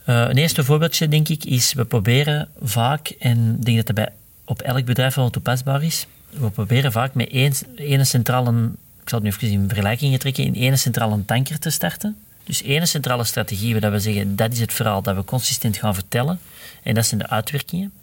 Uh, 0.05 0.19
een 0.19 0.37
eerste 0.37 0.63
voorbeeldje, 0.63 1.07
denk 1.07 1.29
ik, 1.29 1.43
is 1.43 1.73
we 1.73 1.85
proberen 1.85 2.49
vaak, 2.61 3.07
en 3.07 3.55
ik 3.59 3.65
denk 3.65 3.77
dat 3.77 3.85
dat 3.85 3.95
bij, 3.95 4.09
op 4.45 4.61
elk 4.61 4.85
bedrijf 4.85 5.15
wel 5.15 5.29
toepasbaar 5.29 5.83
is, 5.83 6.07
we 6.29 6.49
proberen 6.49 6.91
vaak 6.91 7.13
met 7.13 7.29
één, 7.29 7.53
één 7.75 8.05
centrale, 8.05 8.71
ik 9.05 9.11
zal 9.11 9.19
het 9.19 9.27
nu 9.27 9.47
even 9.47 9.61
in 9.61 9.67
vergelijking 9.67 10.19
trekken, 10.19 10.43
in 10.43 10.55
één 10.55 10.77
centrale 10.77 11.25
tanker 11.25 11.59
te 11.59 11.69
starten. 11.69 12.17
Dus 12.43 12.63
één 12.63 12.87
centrale 12.87 13.23
strategie 13.23 13.79
waar 13.79 13.91
we 13.91 13.99
zeggen, 13.99 14.35
dat 14.35 14.51
is 14.51 14.59
het 14.59 14.73
verhaal 14.73 15.01
dat 15.01 15.15
we 15.15 15.23
consistent 15.23 15.77
gaan 15.77 15.93
vertellen. 15.93 16.39
En 16.83 16.93
dat 16.93 17.05
zijn 17.05 17.19
de 17.19 17.29
uitwerkingen. 17.29 17.93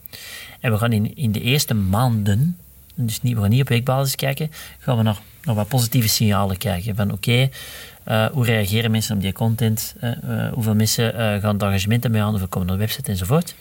En 0.60 0.72
we 0.72 0.78
gaan 0.78 0.92
in, 0.92 1.16
in 1.16 1.32
de 1.32 1.40
eerste 1.40 1.74
maanden, 1.74 2.56
dus 2.94 3.22
niet, 3.22 3.34
we 3.34 3.40
gaan 3.40 3.50
niet 3.50 3.60
op 3.60 3.68
weekbasis 3.68 4.16
kijken, 4.16 4.50
gaan 4.78 4.96
we 4.96 5.02
naar, 5.02 5.20
naar 5.44 5.54
wat 5.54 5.68
positieve 5.68 6.08
signalen 6.08 6.56
kijken. 6.56 6.96
Van 6.96 7.12
oké, 7.12 7.48
uh, 8.08 8.26
hoe 8.26 8.44
reageren 8.44 8.90
mensen 8.90 9.16
op 9.16 9.22
die 9.22 9.32
content? 9.32 9.94
Uh, 10.02 10.10
uh, 10.24 10.52
hoeveel 10.52 10.74
mensen 10.74 11.12
gaan 11.40 11.54
het 11.54 11.62
engagement 11.62 12.08
mee 12.08 12.22
aan, 12.22 12.34
of 12.34 12.48
komen 12.48 12.68
naar 12.68 12.76
de 12.76 12.82
website 12.82 13.10
enzovoort. 13.10 13.54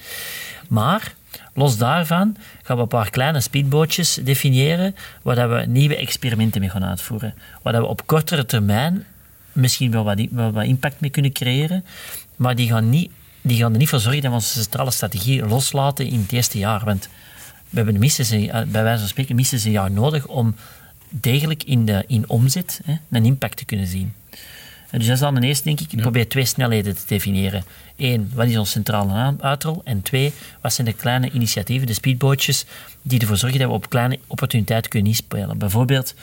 Maar 0.68 1.14
los 1.54 1.78
daarvan 1.78 2.38
gaan 2.64 2.76
we 2.76 2.82
een 2.82 2.88
paar 2.88 3.10
kleine 3.10 3.40
speedbootjes 3.40 4.20
definiëren 4.24 4.96
waar 5.22 5.50
we 5.50 5.66
nieuwe 5.66 5.96
experimenten 5.96 6.62
mee 6.62 6.70
gaan 6.70 6.86
uitvoeren. 6.86 7.34
Waar 7.62 7.82
we 7.82 7.86
op 7.86 8.08
kortere 8.08 8.46
termijn 8.46 9.06
misschien 9.52 9.92
wel 9.92 10.04
wat, 10.04 10.28
wat, 10.32 10.64
impact 10.64 11.00
mee 11.00 11.10
kunnen 11.10 11.32
creëren, 11.32 11.86
maar 12.36 12.56
die 12.56 12.68
gaan, 12.68 12.90
niet, 12.90 13.12
die 13.42 13.58
gaan 13.58 13.72
er 13.72 13.78
niet 13.78 13.90
voor 13.90 14.00
zorgen 14.00 14.22
dat 14.22 14.30
we 14.30 14.38
onze 14.38 14.62
centrale 14.62 14.92
strategie 14.92 15.46
loslaten 15.46 16.08
in 16.08 16.20
het 16.20 16.32
eerste 16.32 16.58
jaar. 16.58 16.86
Want 16.86 17.10
we 17.70 17.78
hebben 17.78 18.00
minstens 18.00 18.30
een, 18.30 18.50
eh, 18.50 18.62
bij 18.68 18.84
wijze 18.84 19.00
van 19.00 19.08
spreken 19.08 19.36
minstens 19.36 19.64
een 19.64 19.72
jaar 19.72 19.92
nodig 19.92 20.28
om 20.28 20.56
degelijk 21.10 21.64
in, 21.64 21.86
de, 21.86 22.04
in 22.08 22.30
omzet 22.30 22.82
hè, 22.86 22.96
een 23.10 23.26
impact 23.26 23.58
te 23.58 23.66
kunnen 23.66 23.88
zien. 23.88 24.14
dus 24.92 25.06
dat 25.06 25.16
is 25.16 25.20
dan 25.20 25.38
eerste, 25.38 25.64
denk 25.64 25.80
ik. 25.80 25.94
Ik 25.94 26.02
probeer 26.02 26.30
twee 26.30 26.46
snelheden 26.46 26.96
te 26.96 27.04
definiëren. 27.08 27.64
Eén, 28.02 28.32
wat 28.34 28.48
is 28.48 28.58
ons 28.58 28.72
centrale 28.72 29.36
uitrol? 29.40 29.82
En 29.84 30.02
twee, 30.02 30.34
wat 30.62 30.74
zijn 30.74 30.88
de 30.88 30.94
kleine 30.94 31.30
initiatieven, 31.32 31.88
de 31.88 31.94
speedbootjes, 31.94 32.66
die 33.02 33.20
ervoor 33.20 33.38
zorgen 33.38 33.60
dat 33.60 33.68
we 33.68 33.74
op 33.74 33.90
kleine 33.90 34.20
opportuniteiten 34.28 34.92
kunnen 34.92 35.10
inspelen. 35.10 35.58
Bijvoorbeeld, 35.58 36.14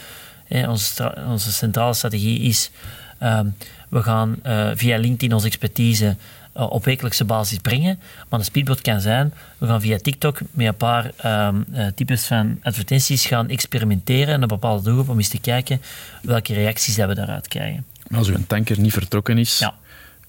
onze, 0.49 1.15
onze 1.27 1.53
centrale 1.53 1.95
strategie 1.95 2.41
is 2.41 2.71
Ehm, 3.19 3.47
we 3.89 4.03
gaan 4.03 4.37
uh, 4.47 4.71
via 4.75 4.99
LinkedIn 4.99 5.35
onze 5.35 5.47
expertise 5.47 6.17
uh, 6.57 6.71
op 6.71 6.85
wekelijkse 6.85 7.25
basis 7.25 7.59
brengen. 7.59 8.01
Maar 8.29 8.39
een 8.39 8.45
speedboot 8.45 8.81
kan 8.81 9.01
zijn, 9.01 9.35
we 9.59 9.67
gaan 9.67 9.81
via 9.81 9.99
TikTok 9.99 10.39
met 10.51 10.67
een 10.67 10.77
paar 10.77 11.11
um, 11.49 11.65
uh, 11.73 11.87
types 11.95 12.27
van 12.27 12.59
advertenties 12.63 13.27
gaan 13.27 13.49
experimenteren 13.49 14.35
in 14.35 14.43
een 14.43 14.49
bepaalde 14.49 14.83
doelgroep 14.83 15.09
om 15.09 15.17
eens 15.17 15.29
te 15.29 15.41
kijken 15.41 15.81
welke 16.23 16.55
reacties 16.55 16.97
dat 16.97 17.09
we 17.09 17.15
daaruit 17.15 17.49
krijgen. 17.49 17.85
Als 18.15 18.29
een 18.29 18.47
tanker 18.47 18.81
niet 18.81 18.93
vertrokken 18.93 19.39
is, 19.39 19.59
ja. 19.59 19.75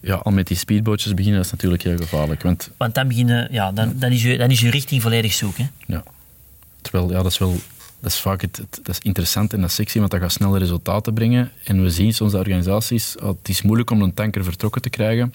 Ja, 0.01 0.15
al 0.15 0.31
met 0.31 0.47
die 0.47 0.57
speedbootjes 0.57 1.13
beginnen, 1.13 1.41
is 1.41 1.51
natuurlijk 1.51 1.83
heel 1.83 1.97
gevaarlijk. 1.97 2.43
Want, 2.43 2.69
want 2.77 2.95
dan, 2.95 3.07
beginnen, 3.07 3.47
ja, 3.51 3.71
dan, 3.71 3.93
dan, 3.95 4.11
is 4.11 4.23
je, 4.23 4.37
dan 4.37 4.51
is 4.51 4.59
je 4.59 4.69
richting 4.69 5.01
volledig 5.01 5.33
zoek. 5.33 5.57
Hè? 5.57 5.65
Ja. 5.85 6.03
Terwijl, 6.81 7.09
ja, 7.11 7.21
dat 7.21 7.31
is 7.31 7.37
wel 7.37 7.59
dat 7.99 8.11
is 8.11 8.19
vaak 8.19 8.41
het, 8.41 8.57
het, 8.57 8.79
dat 8.83 8.95
is 8.95 8.99
interessant 8.99 9.53
en 9.53 9.61
dat 9.61 9.69
is 9.69 9.75
sexy, 9.75 9.99
want 9.99 10.11
dat 10.11 10.19
gaat 10.19 10.31
snelle 10.31 10.57
resultaten 10.57 11.13
brengen. 11.13 11.51
En 11.63 11.83
we 11.83 11.89
zien 11.89 12.13
soms 12.13 12.31
de 12.31 12.37
organisaties, 12.37 13.17
oh, 13.17 13.27
het 13.27 13.49
is 13.49 13.61
moeilijk 13.61 13.89
om 13.89 14.01
een 14.01 14.13
tanker 14.13 14.43
vertrokken 14.43 14.81
te 14.81 14.89
krijgen. 14.89 15.33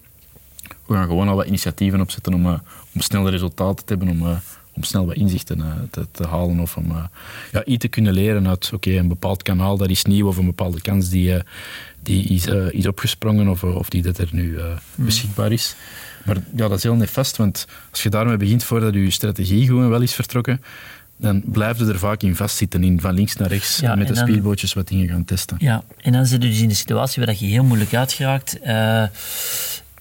We 0.86 0.94
gaan 0.94 1.06
gewoon 1.06 1.28
al 1.28 1.36
wat 1.36 1.46
initiatieven 1.46 2.00
opzetten 2.00 2.34
om, 2.34 2.46
uh, 2.46 2.58
om 2.94 3.00
snelle 3.00 3.30
resultaten 3.30 3.84
te 3.84 3.94
hebben, 3.94 4.08
om, 4.08 4.26
uh, 4.26 4.36
om 4.72 4.82
snel 4.82 5.06
wat 5.06 5.16
inzichten 5.16 5.58
uh, 5.58 5.72
te, 5.90 6.06
te, 6.10 6.26
halen 6.26 6.60
of 6.60 6.76
om 6.76 6.92
ja, 7.52 7.64
iets 7.64 7.80
te 7.80 7.88
kunnen 7.88 8.12
leren 8.12 8.48
uit 8.48 8.70
oké, 8.74 8.90
een 8.90 9.08
bepaald 9.08 9.42
kanaal 9.42 9.76
dat 9.76 9.90
is 9.90 10.04
nieuw 10.04 10.26
of 10.26 10.36
een 10.36 10.46
bepaalde 10.46 10.80
kans 10.80 11.08
die, 11.08 11.34
die 12.04 12.24
is, 12.24 12.46
is 12.70 12.86
opgesprongen 12.86 13.48
of, 13.48 13.64
of 13.64 13.88
die 13.88 14.02
dat 14.02 14.18
er 14.18 14.28
nu 14.30 14.58
hmm. 14.58 15.04
beschikbaar 15.04 15.52
is. 15.52 15.74
Maar 16.24 16.36
ja, 16.36 16.68
dat 16.68 16.76
is 16.76 16.82
heel 16.82 16.94
nefast, 16.94 17.36
want 17.36 17.66
als 17.90 18.02
je 18.02 18.08
daarmee 18.08 18.36
begint 18.36 18.64
voordat 18.64 18.94
je 18.94 19.10
strategie 19.10 19.66
gewoon 19.66 19.88
wel 19.88 20.00
is 20.00 20.14
vertrokken, 20.14 20.60
dan 21.16 21.42
blijven 21.44 21.88
er 21.88 21.98
vaak 21.98 22.22
in 22.22 22.36
vastzitten, 22.36 22.84
in 22.84 23.00
van 23.00 23.14
links 23.14 23.36
naar 23.36 23.48
rechts, 23.48 23.80
met 23.80 24.08
de 24.08 24.14
speedbootjes 24.14 24.72
wat 24.72 24.88
dingen 24.88 25.08
gaan 25.08 25.24
testen. 25.24 25.56
Ja, 25.60 25.82
en 26.00 26.12
dan 26.12 26.26
zit 26.26 26.42
je 26.42 26.48
dus 26.48 26.60
in 26.60 26.68
de 26.68 26.74
situatie 26.74 27.24
waar 27.24 27.34
je 27.38 27.46
heel 27.46 27.64
moeilijk 27.64 27.94
uitgeraakt. 27.94 28.58
Uh, 28.66 29.04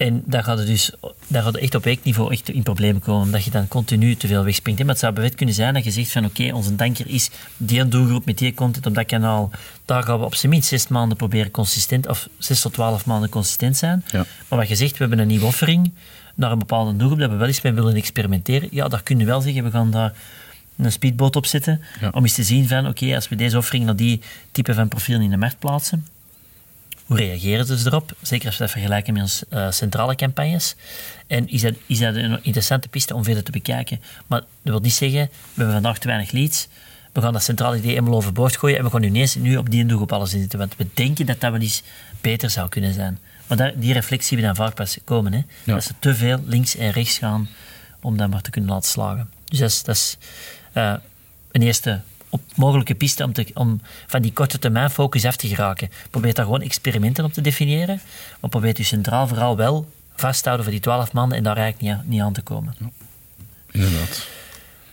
en 0.03 0.23
daar 0.25 0.43
gaat, 0.43 0.57
het 0.57 0.67
dus, 0.67 0.91
daar 1.27 1.43
gaat 1.43 1.55
echt 1.55 1.75
op 1.75 1.83
weekniveau 1.83 2.31
echt 2.31 2.49
in 2.49 2.63
problemen 2.63 3.01
komen, 3.01 3.21
omdat 3.21 3.43
je 3.43 3.51
dan 3.51 3.67
continu 3.67 4.15
te 4.15 4.27
veel 4.27 4.43
wegspringt. 4.43 4.79
Maar 4.79 4.89
het 4.89 4.99
zou 4.99 5.13
bewet 5.13 5.35
kunnen 5.35 5.55
zijn 5.55 5.73
dat 5.73 5.83
je 5.83 5.91
zegt 5.91 6.11
van 6.11 6.25
oké, 6.25 6.53
onze 6.53 6.75
tanker 6.75 7.07
is 7.07 7.29
die 7.57 7.79
een 7.79 7.89
doelgroep 7.89 8.25
met 8.25 8.37
die 8.37 8.53
content 8.53 8.85
op 8.85 8.95
dat 8.95 9.05
kanaal. 9.05 9.51
Daar 9.85 10.03
gaan 10.03 10.19
we 10.19 10.25
op 10.25 10.35
zijn 10.35 10.51
minst 10.51 10.67
zes 10.67 10.87
maanden 10.87 11.17
proberen 11.17 11.51
consistent, 11.51 12.07
of 12.07 12.29
zes 12.37 12.61
tot 12.61 12.73
twaalf 12.73 13.05
maanden 13.05 13.29
consistent 13.29 13.77
zijn. 13.77 14.03
Ja. 14.11 14.25
Maar 14.47 14.59
wat 14.59 14.67
je 14.67 14.75
zegt, 14.75 14.91
we 14.91 14.97
hebben 14.97 15.19
een 15.19 15.27
nieuwe 15.27 15.45
offering 15.45 15.91
naar 16.35 16.51
een 16.51 16.59
bepaalde 16.59 16.95
doelgroep 16.95 17.19
dat 17.19 17.29
we 17.29 17.35
wel 17.35 17.47
eens 17.47 17.61
mee 17.61 17.73
willen 17.73 17.95
experimenteren. 17.95 18.69
Ja, 18.71 18.87
daar 18.87 19.03
kun 19.03 19.19
je 19.19 19.25
wel 19.25 19.41
zeggen, 19.41 19.63
we 19.63 19.71
gaan 19.71 19.91
daar 19.91 20.13
een 20.77 20.91
speedboot 20.91 21.35
op 21.35 21.45
zitten, 21.45 21.81
om 22.11 22.23
eens 22.23 22.33
te 22.33 22.43
zien 22.43 22.67
van, 22.67 22.87
oké, 22.87 23.15
als 23.15 23.29
we 23.29 23.35
deze 23.35 23.57
offering 23.57 23.85
naar 23.85 23.95
die 23.95 24.21
type 24.51 24.73
van 24.73 24.87
profiel 24.87 25.19
in 25.19 25.29
de 25.29 25.37
markt 25.37 25.59
plaatsen, 25.59 26.07
hoe 27.13 27.21
reageren 27.21 27.65
ze 27.65 27.87
erop? 27.87 28.11
Zeker 28.21 28.45
als 28.45 28.57
we 28.57 28.63
dat 28.63 28.71
vergelijken 28.71 29.13
met 29.13 29.21
onze 29.21 29.45
uh, 29.49 29.71
centrale 29.71 30.15
campagnes. 30.15 30.75
En 31.27 31.49
is 31.49 31.61
dat, 31.61 31.73
is 31.85 31.99
dat 31.99 32.15
een 32.15 32.43
interessante 32.43 32.87
piste 32.87 33.15
om 33.15 33.23
verder 33.23 33.43
te 33.43 33.51
bekijken. 33.51 34.01
Maar 34.27 34.39
dat 34.39 34.47
wil 34.61 34.79
niet 34.79 34.93
zeggen, 34.93 35.19
we 35.19 35.29
hebben 35.53 35.73
vandaag 35.73 35.97
te 35.97 36.07
weinig 36.07 36.31
leads, 36.31 36.67
we 37.11 37.21
gaan 37.21 37.33
dat 37.33 37.43
centrale 37.43 37.77
idee 37.77 37.91
helemaal 37.91 38.15
overboord 38.15 38.57
gooien 38.57 38.77
en 38.77 38.83
we 38.83 38.89
gaan 38.89 39.01
nu 39.01 39.07
ineens 39.07 39.35
nu 39.35 39.57
op 39.57 39.69
die 39.69 39.99
op 39.99 40.11
alles 40.11 40.33
inzetten. 40.33 40.59
Want 40.59 40.75
we 40.75 40.87
denken 40.93 41.25
dat 41.25 41.39
dat 41.39 41.51
wel 41.51 41.61
eens 41.61 41.83
beter 42.21 42.49
zou 42.49 42.69
kunnen 42.69 42.93
zijn. 42.93 43.19
Maar 43.47 43.57
daar, 43.57 43.79
die 43.79 43.93
reflectie 43.93 44.37
we 44.37 44.43
dan 44.43 44.55
vaak 44.55 44.75
pas 44.75 44.97
komen. 45.03 45.33
Hè? 45.33 45.41
Dat 45.63 45.83
ze 45.83 45.93
te 45.99 46.15
veel 46.15 46.39
links 46.45 46.75
en 46.75 46.91
rechts 46.91 47.17
gaan 47.17 47.49
om 48.01 48.17
dat 48.17 48.29
maar 48.29 48.41
te 48.41 48.49
kunnen 48.49 48.69
laten 48.69 48.89
slagen. 48.89 49.29
Dus 49.45 49.59
dat 49.59 49.69
is, 49.69 49.83
dat 49.83 49.95
is 49.95 50.17
uh, 50.73 50.93
een 51.51 51.61
eerste 51.61 52.01
op 52.33 52.41
mogelijke 52.55 52.95
piste 52.95 53.23
om, 53.23 53.33
te, 53.33 53.47
om 53.53 53.81
van 54.07 54.21
die 54.21 54.33
korte 54.33 54.59
termijn 54.59 54.89
focus 54.89 55.25
af 55.25 55.35
te 55.35 55.47
geraken. 55.47 55.89
Probeer 56.09 56.33
daar 56.33 56.45
gewoon 56.45 56.61
experimenten 56.61 57.25
op 57.25 57.33
te 57.33 57.41
definiëren, 57.41 58.01
maar 58.39 58.49
probeer 58.49 58.73
je 58.77 58.83
centraal 58.83 59.27
vooral 59.27 59.57
wel 59.57 59.91
vasthouden 60.15 60.65
voor 60.65 60.73
die 60.73 60.83
twaalf 60.83 61.13
maanden 61.13 61.37
en 61.37 61.43
daar 61.43 61.57
eigenlijk 61.57 61.97
niet, 61.97 62.09
niet 62.09 62.21
aan 62.21 62.33
te 62.33 62.41
komen. 62.41 62.75
Ja, 62.79 62.89
inderdaad. 63.71 64.27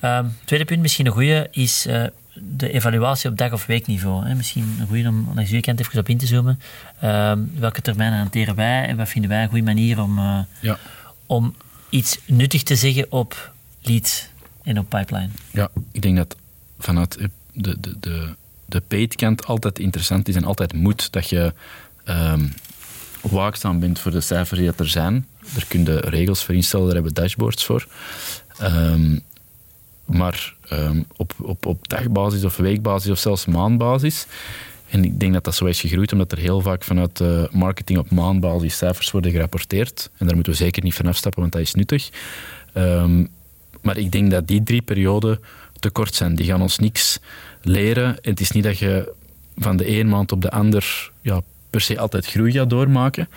Uh, 0.05 0.19
tweede 0.45 0.65
punt, 0.65 0.81
misschien 0.81 1.07
een 1.07 1.13
goede, 1.13 1.49
is 1.51 1.87
uh, 1.87 2.05
de 2.35 2.73
evaluatie 2.73 3.31
op 3.31 3.39
dag- 3.39 3.53
of 3.53 3.67
weekniveau. 3.67 4.27
Hè. 4.27 4.35
Misschien 4.35 4.77
een 4.81 4.87
goede 4.87 5.09
om 5.09 5.31
langs 5.35 5.51
uw 5.51 5.61
kant 5.61 5.81
even 5.81 5.99
op 5.99 6.09
in 6.09 6.19
te 6.19 6.27
zoomen. 6.27 6.61
Uh, 7.05 7.33
welke 7.55 7.81
termijnen 7.81 8.19
hanteren 8.19 8.55
wij 8.55 8.87
en 8.87 8.97
wat 8.97 9.09
vinden 9.09 9.31
wij 9.31 9.43
een 9.43 9.49
goede 9.49 9.65
manier 9.65 10.01
om, 10.01 10.19
uh, 10.19 10.39
ja. 10.61 10.79
om 11.27 11.55
iets 11.89 12.19
nuttig 12.27 12.63
te 12.63 12.77
zeggen 12.77 13.13
op 13.13 13.53
lead 13.81 14.29
en 14.63 14.79
op 14.79 14.89
pipeline? 14.89 15.29
Ja, 15.51 15.69
ik 15.93 16.03
denk 16.03 16.17
dat 16.17 16.37
vanuit 16.83 17.19
de, 17.53 17.81
de, 17.81 17.99
de, 18.01 18.35
de 18.67 18.81
paid 18.81 19.15
kant 19.15 19.47
altijd 19.47 19.79
interessant 19.79 20.29
is 20.29 20.35
en 20.35 20.45
altijd 20.45 20.73
moet 20.73 21.13
dat 21.13 21.29
je 21.29 21.53
um, 22.09 22.53
waakzaam 23.21 23.81
bent 23.81 23.99
voor 23.99 24.11
de 24.11 24.21
cijfers 24.21 24.61
die 24.61 24.73
er 24.77 24.89
zijn. 24.89 25.27
Daar 25.55 25.67
kun 25.69 25.85
je 25.85 26.01
regels 26.01 26.45
voor 26.45 26.55
instellen, 26.55 26.87
daar 26.87 26.95
hebben 26.95 27.15
we 27.15 27.21
dashboards 27.21 27.65
voor. 27.65 27.87
Um, 28.63 29.21
maar 30.05 30.55
um, 30.73 31.05
op, 31.17 31.35
op, 31.43 31.67
op 31.67 31.89
dagbasis 31.89 32.45
of 32.45 32.57
weekbasis 32.57 33.11
of 33.11 33.19
zelfs 33.19 33.47
maandbasis. 33.47 34.27
En 34.89 35.05
ik 35.05 35.21
denk 35.21 35.33
dat 35.33 35.45
dat 35.45 35.55
zo 35.55 35.65
is 35.65 35.81
gegroeid, 35.81 36.13
omdat 36.13 36.33
er 36.33 36.39
heel 36.39 36.61
vaak 36.61 36.85
vanuit 36.85 37.21
uh, 37.21 37.45
marketing 37.51 37.99
op 37.99 38.11
maandbasis 38.11 38.77
cijfers 38.77 39.11
worden 39.11 39.31
gerapporteerd. 39.31 40.11
En 40.17 40.27
daar 40.27 40.35
moeten 40.35 40.53
we 40.53 40.59
zeker 40.59 40.83
niet 40.83 40.95
van 40.95 41.07
afstappen, 41.07 41.41
want 41.41 41.53
dat 41.53 41.63
is 41.63 41.75
nuttig. 41.75 42.11
Maar 43.83 43.97
ik 43.97 44.13
denk 44.13 44.31
dat 44.31 44.49
die 44.49 44.63
drie 44.63 44.83
perioden 44.83 45.41
te 45.81 45.91
kort 45.91 46.15
zijn. 46.15 46.35
Die 46.35 46.47
gaan 46.47 46.63
ons 46.63 46.79
niks 46.79 47.19
leren. 47.63 48.05
En 48.05 48.31
het 48.31 48.41
is 48.41 48.51
niet 48.51 48.65
dat 48.65 48.79
je 48.79 49.13
van 49.57 49.77
de 49.77 49.99
een 49.99 50.09
maand 50.09 50.33
op 50.33 50.43
de 50.43 50.51
ander 50.51 51.11
ja, 51.21 51.41
per 51.71 51.81
se 51.81 51.99
altijd 51.99 52.27
groei 52.27 52.53
gaat 52.53 52.71
doormaken. 52.71 53.29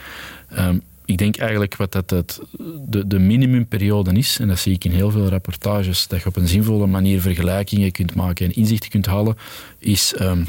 Um, 0.58 0.82
ik 1.06 1.18
denk 1.18 1.38
eigenlijk 1.38 1.76
wat 1.76 1.92
dat 1.92 2.10
het, 2.10 2.40
de, 2.88 3.08
de 3.08 3.20
minimumperiode 3.20 4.12
is, 4.12 4.40
en 4.40 4.48
dat 4.48 4.60
zie 4.60 4.74
ik 4.74 4.84
in 4.84 4.92
heel 4.92 5.12
veel 5.12 5.28
rapportages, 5.28 6.08
dat 6.08 6.22
je 6.22 6.28
op 6.28 6.36
een 6.36 6.48
zinvolle 6.48 6.88
manier 6.88 7.22
vergelijkingen 7.22 7.92
kunt 7.92 8.16
maken 8.16 8.46
en 8.46 8.56
inzichten 8.56 8.90
kunt 8.90 9.06
halen, 9.06 9.38
is 9.80 10.14
um, 10.22 10.46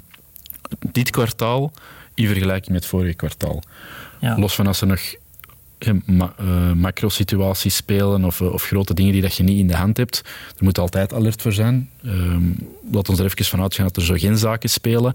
dit 0.92 1.10
kwartaal 1.10 1.72
in 2.14 2.26
vergelijking 2.26 2.72
met 2.72 2.80
het 2.80 2.86
vorige 2.86 3.14
kwartaal. 3.14 3.62
Ja. 4.20 4.38
Los 4.38 4.54
van 4.54 4.66
als 4.66 4.80
er 4.80 4.86
nog 4.86 5.14
macro-situaties 6.74 7.76
spelen 7.76 8.24
of, 8.24 8.40
eh, 8.40 8.52
of, 8.52 8.62
grote 8.62 8.94
dingen 8.94 9.12
die 9.12 9.22
dat 9.22 9.34
je 9.34 9.42
niet 9.42 9.58
in 9.58 9.66
de 9.66 9.76
hand 9.76 9.96
hebt. 9.96 10.22
Er 10.58 10.64
moet 10.64 10.78
altijd 10.78 11.12
alert 11.12 11.42
voor 11.42 11.52
zijn. 11.52 11.90
Um, 12.04 12.56
laat 12.92 13.08
ons 13.08 13.18
er 13.18 13.24
even 13.24 13.44
van 13.44 13.60
uitgaan 13.60 13.86
dat 13.86 13.96
er 13.96 14.02
zo 14.02 14.14
geen 14.16 14.38
zaken 14.38 14.70
spelen. 14.70 15.14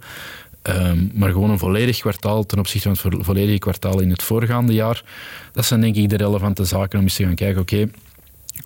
Um, 0.63 1.12
maar 1.13 1.32
gewoon 1.32 1.50
een 1.50 1.60
volledig 1.60 2.00
kwartaal 2.00 2.46
ten 2.46 2.60
opzichte 2.60 2.96
van 2.96 3.12
het 3.12 3.25
volledige 3.25 3.60
kwartaal 3.60 4.00
in 4.00 4.10
het 4.10 4.24
voorgaande 4.24 4.74
jaar. 4.74 5.04
Dat 5.51 5.66
zijn 5.66 5.82
denk 5.82 5.96
ik 5.96 6.10
de 6.10 6.18
relevante 6.18 6.63
zaken 6.63 6.98
om 6.98 7.04
eens 7.04 7.16
te 7.16 7.24
gaan 7.24 7.36
kijken, 7.36 7.62
oké, 7.62 7.89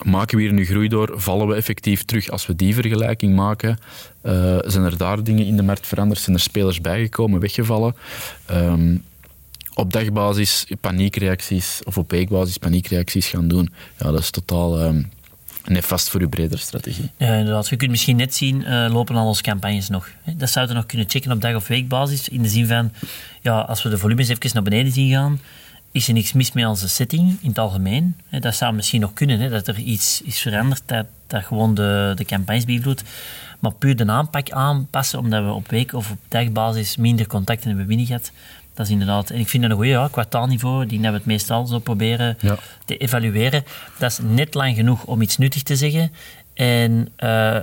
maken 0.04 0.38
we 0.38 0.44
hier 0.44 0.54
nu 0.54 0.66
groei 0.66 0.88
door? 0.88 1.14
Vallen 1.16 1.48
we 1.48 1.56
effectief 1.56 2.04
terug 2.04 2.30
als 2.30 2.46
we 2.46 2.56
die 2.56 2.74
vergelijking 2.74 3.36
maken? 3.36 3.78
Zijn 4.62 4.84
er 4.84 4.98
daar 4.98 5.24
dingen 5.24 5.46
in 5.46 5.56
de 5.56 5.64
markt 5.64 5.88
veranderd? 5.88 6.20
Zijn 6.20 6.36
er 6.36 6.42
spelers 6.42 6.82
bijgekomen, 6.82 7.40
weggevallen? 7.40 7.96
Um, 8.52 9.04
op 9.74 9.94
dagbasis 9.94 10.66
paniekreacties 10.82 11.82
of 11.84 11.98
op 11.98 12.12
weekbasis 12.12 12.58
paniekreacties 12.58 13.28
gaan 13.28 13.48
doen, 13.48 13.70
ja, 14.00 14.12
dat 14.12 14.20
is 14.20 14.30
totaal 14.30 14.82
um, 14.82 15.12
nefast 15.66 16.10
voor 16.10 16.20
je 16.20 16.28
bredere 16.28 16.62
strategie. 16.62 17.12
Ja, 17.18 17.34
inderdaad. 17.34 17.70
Je 17.70 17.76
kunt 17.76 17.92
misschien 17.92 18.16
net 18.16 18.36
zien, 18.36 18.62
uh, 18.62 18.88
lopen 18.92 19.16
al 19.16 19.28
onze 19.28 19.42
campagnes 19.42 19.90
nog. 19.90 20.10
Dat 20.36 20.50
zouden 20.50 20.76
we 20.76 20.82
nog 20.82 20.90
kunnen 20.90 21.10
checken 21.10 21.32
op 21.32 21.42
dag- 21.42 21.56
of 21.56 21.68
weekbasis. 21.68 22.30
In 22.30 22.42
de 22.42 22.50
zin 22.50 22.68
van, 22.68 22.92
ja, 23.42 23.60
als 23.60 23.84
we 23.84 23.90
de 23.90 23.98
volumes 23.98 24.28
even 24.30 24.50
naar 24.54 24.64
beneden 24.64 24.92
zien 24.92 25.12
gaan, 25.12 25.40
is 25.92 26.08
er 26.08 26.14
niks 26.14 26.34
mis 26.34 26.52
met 26.52 26.66
onze 26.66 26.90
setting 26.90 27.38
in 27.42 27.50
het 27.50 27.60
algemeen. 27.60 28.16
Dat 28.40 28.56
zou 28.56 28.74
misschien 28.74 29.02
nog 29.02 29.14
kunnen, 29.14 29.52
dat 29.52 29.68
er 29.68 29.80
iets 29.80 30.22
is 30.22 30.40
veranderd, 30.40 30.82
dat, 30.86 31.06
dat 31.28 31.44
gewoon 31.44 31.74
de, 31.74 32.12
de 32.16 32.26
campagnes 32.26 32.66
beïnvloedt. 32.66 33.04
Maar 33.60 33.74
puur 33.74 33.96
de 33.96 34.08
aanpak 34.08 34.52
aanpassen, 34.52 35.20
omdat 35.20 35.44
we 35.44 35.52
op 35.52 35.70
week- 35.70 35.94
of 35.94 36.12
op 36.12 36.18
dagbasis 36.28 36.98
minder 36.98 37.28
contacten 37.28 37.68
hebben 37.68 37.88
binnengehad, 37.88 38.32
dat 38.74 38.86
is 38.86 38.92
inderdaad... 38.92 39.30
En 39.30 39.40
ik 39.40 39.50
vind 39.50 39.64
dat 39.64 39.72
een 39.72 39.78
goede 39.78 39.92
ja, 39.92 40.08
kwartaalniveau, 40.12 40.86
die 40.86 41.00
we 41.00 41.08
het 41.08 41.26
meestal 41.26 41.66
zo 41.66 41.80
proberen 41.80 42.38
te 42.86 42.98
evalueren. 42.98 43.64
Dat 43.98 44.12
is 44.12 44.20
net 44.22 44.54
lang 44.54 44.76
genoeg 44.76 45.06
om 45.06 45.22
iets 45.22 45.38
nuttig 45.38 45.64
te 45.64 45.76
zeggen. 45.76 46.12
En 46.54 47.10
uh, 47.20 47.58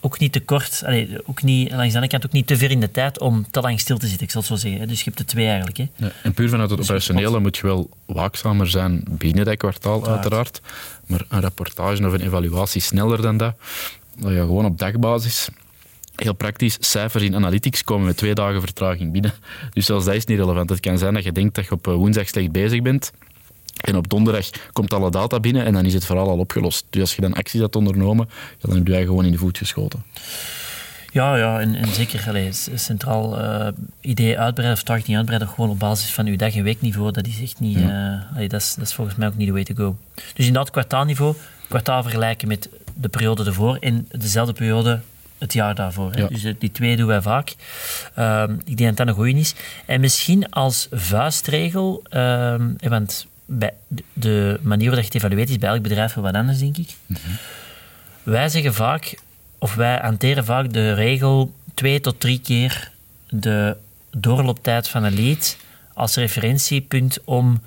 ook 0.00 0.18
niet 0.18 0.32
te 0.32 0.40
kort, 0.40 0.82
allee, 0.86 1.18
ook 1.24 1.42
niet, 1.42 1.70
langs 1.70 1.88
de 1.88 1.94
andere 1.94 2.08
kant 2.08 2.26
ook 2.26 2.32
niet 2.32 2.46
te 2.46 2.56
ver 2.56 2.70
in 2.70 2.80
de 2.80 2.90
tijd 2.90 3.20
om 3.20 3.50
te 3.50 3.60
lang 3.60 3.80
stil 3.80 3.98
te 3.98 4.06
zitten, 4.06 4.26
ik 4.26 4.32
zal 4.32 4.40
het 4.40 4.50
zo 4.50 4.56
zeggen. 4.56 4.88
Dus 4.88 4.98
je 4.98 5.04
hebt 5.04 5.18
de 5.18 5.24
twee 5.24 5.46
eigenlijk. 5.46 5.76
Hè. 5.76 5.88
Ja, 5.96 6.10
en 6.22 6.34
puur 6.34 6.48
vanuit 6.48 6.70
het 6.70 6.78
dus 6.78 6.88
operationele 6.88 7.40
moet 7.40 7.56
je 7.56 7.62
wel 7.62 7.88
waakzamer 8.06 8.66
zijn 8.66 9.04
binnen 9.08 9.44
dat 9.44 9.56
kwartaal, 9.56 10.08
uiteraard. 10.08 10.60
Maar 11.06 11.24
een 11.28 11.40
rapportage 11.40 12.06
of 12.06 12.12
een 12.12 12.20
evaluatie 12.20 12.80
sneller 12.80 13.22
dan 13.22 13.36
dat. 13.36 13.54
Dat 14.16 14.32
je 14.32 14.38
gewoon 14.38 14.64
op 14.64 14.78
dagbasis 14.78 15.48
heel 16.22 16.32
praktisch, 16.32 16.76
cijfers 16.80 17.24
in 17.24 17.34
analytics 17.34 17.84
komen 17.84 18.06
met 18.06 18.16
twee 18.16 18.34
dagen 18.34 18.60
vertraging 18.60 19.12
binnen. 19.12 19.32
Dus 19.72 19.86
zelfs 19.86 20.04
dat 20.04 20.14
is 20.14 20.24
niet 20.24 20.38
relevant. 20.38 20.70
Het 20.70 20.80
kan 20.80 20.98
zijn 20.98 21.14
dat 21.14 21.24
je 21.24 21.32
denkt 21.32 21.54
dat 21.54 21.64
je 21.64 21.70
op 21.70 21.86
eh, 21.86 21.94
woensdag 21.94 22.28
slecht 22.28 22.52
bezig 22.52 22.82
bent. 22.82 23.12
En 23.78 23.96
op 23.96 24.08
donderdag 24.08 24.50
komt 24.72 24.94
alle 24.94 25.10
data 25.10 25.40
binnen 25.40 25.64
en 25.64 25.72
dan 25.72 25.84
is 25.84 25.94
het 25.94 26.04
vooral 26.04 26.28
al 26.28 26.38
opgelost. 26.38 26.86
Dus 26.90 27.00
als 27.00 27.14
je 27.14 27.20
dan 27.20 27.34
acties 27.34 27.60
hebt 27.60 27.76
ondernomen, 27.76 28.28
dan 28.60 28.74
heb 28.74 28.86
je 28.86 28.96
gewoon 28.96 29.24
in 29.24 29.32
de 29.32 29.38
voet 29.38 29.58
geschoten. 29.58 30.04
Ja, 31.12 31.36
ja 31.36 31.60
en, 31.60 31.74
en 31.74 31.88
zeker 31.88 32.54
centraal 32.74 33.40
uh, 33.40 33.68
idee 34.00 34.38
uitbreiden 34.38 34.78
of 34.78 34.82
targeting 34.82 35.16
uitbreiden, 35.16 35.48
gewoon 35.48 35.70
op 35.70 35.78
basis 35.78 36.10
van 36.10 36.26
uw 36.26 36.36
dag- 36.36 36.54
en 36.54 36.62
weekniveau, 36.62 37.12
dat 37.12 37.26
is 37.26 37.40
echt 37.40 37.60
niet, 37.60 37.76
uh, 37.76 38.48
dat, 38.48 38.60
is, 38.60 38.74
dat 38.74 38.86
is 38.86 38.94
volgens 38.94 39.16
mij 39.16 39.28
ook 39.28 39.36
niet 39.36 39.46
de 39.46 39.52
way 39.52 39.64
to 39.64 39.74
go. 39.74 39.96
Dus 40.34 40.46
in 40.46 40.52
dat 40.52 40.70
kwartaalniveau, 40.70 41.34
kwartaal 41.68 42.02
vergelijken 42.02 42.48
met 42.48 42.68
de 42.94 43.08
periode 43.08 43.44
ervoor 43.44 43.76
en 43.76 44.08
dezelfde 44.10 44.52
periode 44.52 45.00
het 45.38 45.52
jaar 45.52 45.74
daarvoor. 45.74 46.12
Dus 46.28 46.54
die 46.58 46.72
twee 46.72 46.96
doen 46.96 47.06
wij 47.06 47.22
vaak. 47.22 47.54
Ehm, 48.14 48.52
ik 48.64 48.76
denk 48.76 48.88
dat 48.88 48.96
dat 48.96 49.06
een 49.06 49.14
goeie 49.14 49.36
is. 49.36 49.54
En 49.86 50.00
misschien 50.00 50.50
als 50.50 50.88
vuistregel, 50.90 52.02
um, 52.10 52.76
want 52.80 53.26
bij 53.46 53.74
de 54.12 54.58
manier 54.62 54.86
waarop 54.86 55.04
je 55.04 55.12
het 55.12 55.24
evalueert 55.24 55.50
is 55.50 55.58
bij 55.58 55.68
elk 55.68 55.82
bedrijf 55.82 56.14
wel 56.14 56.24
wat 56.24 56.34
anders, 56.34 56.58
denk 56.58 56.76
ik. 56.76 56.90
Mhm. 57.06 57.20
Wij 58.22 58.48
zeggen 58.48 58.74
vaak, 58.74 59.18
of 59.58 59.74
wij 59.74 59.98
hanteren 60.02 60.44
vaak 60.44 60.72
de 60.72 60.92
regel 60.92 61.52
twee 61.74 62.00
tot 62.00 62.20
drie 62.20 62.40
keer 62.40 62.90
de 63.28 63.76
doorlooptijd 64.10 64.88
van 64.88 65.04
een 65.04 65.14
lead 65.14 65.56
als 65.94 66.16
referentiepunt 66.16 67.18
om 67.24 67.62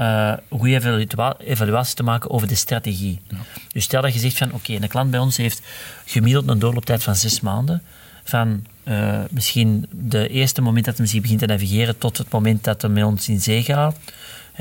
uh, 0.00 0.32
goede 0.50 1.06
evaluatie 1.38 1.94
te 1.94 2.02
maken 2.02 2.30
over 2.30 2.48
de 2.48 2.54
strategie. 2.54 3.20
Ja. 3.28 3.36
Dus 3.72 3.84
stel 3.84 4.02
dat 4.02 4.12
je 4.12 4.18
zegt 4.18 4.38
van 4.38 4.52
oké, 4.52 4.72
een 4.72 4.88
klant 4.88 5.10
bij 5.10 5.20
ons 5.20 5.36
heeft 5.36 5.60
gemiddeld 6.04 6.48
een 6.48 6.58
doorlooptijd 6.58 7.02
van 7.02 7.16
zes 7.16 7.40
maanden. 7.40 7.82
Van 8.24 8.66
uh, 8.84 9.18
misschien 9.30 9.86
de 9.90 10.28
eerste 10.28 10.60
moment 10.60 10.84
dat 10.84 10.98
hij 10.98 11.20
begint 11.20 11.38
te 11.38 11.46
navigeren 11.46 11.98
tot 11.98 12.18
het 12.18 12.30
moment 12.30 12.64
dat 12.64 12.82
hij 12.82 12.90
met 12.90 13.04
ons 13.04 13.28
in 13.28 13.40
zee 13.40 13.62
gaat. 13.62 13.96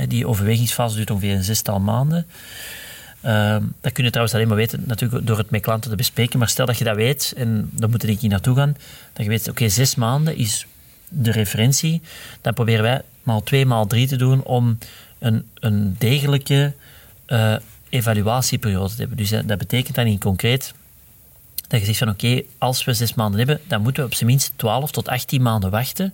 Die 0.07 0.27
overwegingsfase 0.27 0.95
duurt 0.95 1.11
ongeveer 1.11 1.35
een 1.35 1.43
zestal 1.43 1.79
maanden. 1.79 2.25
Uh, 3.25 3.57
dat 3.81 3.91
kun 3.91 4.03
je 4.03 4.09
trouwens 4.09 4.35
alleen 4.35 4.47
maar 4.47 4.57
weten 4.57 4.83
natuurlijk 4.85 5.27
door 5.27 5.37
het 5.37 5.49
met 5.49 5.61
klanten 5.61 5.89
te 5.89 5.95
bespreken. 5.95 6.39
Maar 6.39 6.49
stel 6.49 6.65
dat 6.65 6.77
je 6.77 6.83
dat 6.83 6.95
weet, 6.95 7.33
en 7.37 7.69
dan 7.71 7.89
moet 7.89 8.07
ik 8.07 8.19
hier 8.19 8.29
naartoe 8.29 8.55
gaan, 8.55 8.75
dat 9.13 9.23
je 9.23 9.29
weet, 9.31 9.49
oké, 9.49 9.69
zes 9.69 9.95
maanden 9.95 10.37
is 10.37 10.65
de 11.09 11.31
referentie. 11.31 12.01
Dan 12.41 12.53
proberen 12.53 12.83
wij 12.83 13.01
maal 13.23 13.43
twee, 13.43 13.65
maal 13.65 13.87
drie 13.87 14.07
te 14.07 14.15
doen 14.15 14.43
om 14.43 14.77
een, 15.25 15.45
een 15.53 15.95
degelijke 15.97 16.73
uh, 17.27 17.55
evaluatieperiode 17.89 18.89
te 18.89 18.99
hebben. 18.99 19.17
Dus 19.17 19.29
dat 19.29 19.57
betekent 19.57 19.95
dan 19.95 20.05
in 20.05 20.19
concreet 20.19 20.73
dat 21.67 21.79
je 21.79 21.85
zegt 21.85 21.97
van 21.97 22.09
oké, 22.09 22.41
als 22.57 22.83
we 22.83 22.93
zes 22.93 23.13
maanden 23.13 23.37
hebben, 23.37 23.59
dan 23.67 23.81
moeten 23.81 24.03
we 24.03 24.09
op 24.09 24.15
zijn 24.15 24.29
minst 24.29 24.53
12 24.55 24.91
tot 24.91 25.07
18 25.07 25.41
maanden 25.41 25.69
wachten 25.71 26.13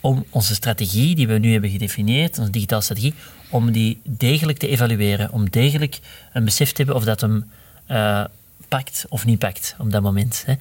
om 0.00 0.24
onze 0.30 0.54
strategie 0.54 1.14
die 1.14 1.28
we 1.28 1.38
nu 1.38 1.52
hebben 1.52 1.70
gedefinieerd, 1.70 2.38
onze 2.38 2.50
digitale 2.50 2.82
strategie, 2.82 3.14
om 3.50 3.72
die 3.72 4.00
degelijk 4.04 4.58
te 4.58 4.68
evalueren, 4.68 5.32
om 5.32 5.50
degelijk 5.50 5.98
een 6.32 6.44
besef 6.44 6.70
te 6.70 6.76
hebben 6.76 6.94
of 6.94 7.04
dat 7.04 7.20
hem 7.20 7.50
uh, 7.90 8.24
pakt 8.68 9.06
of 9.08 9.24
niet 9.24 9.38
pakt 9.38 9.74
op 9.78 9.92
dat 9.92 10.02
moment. 10.02 10.42
Hè. 10.46 10.54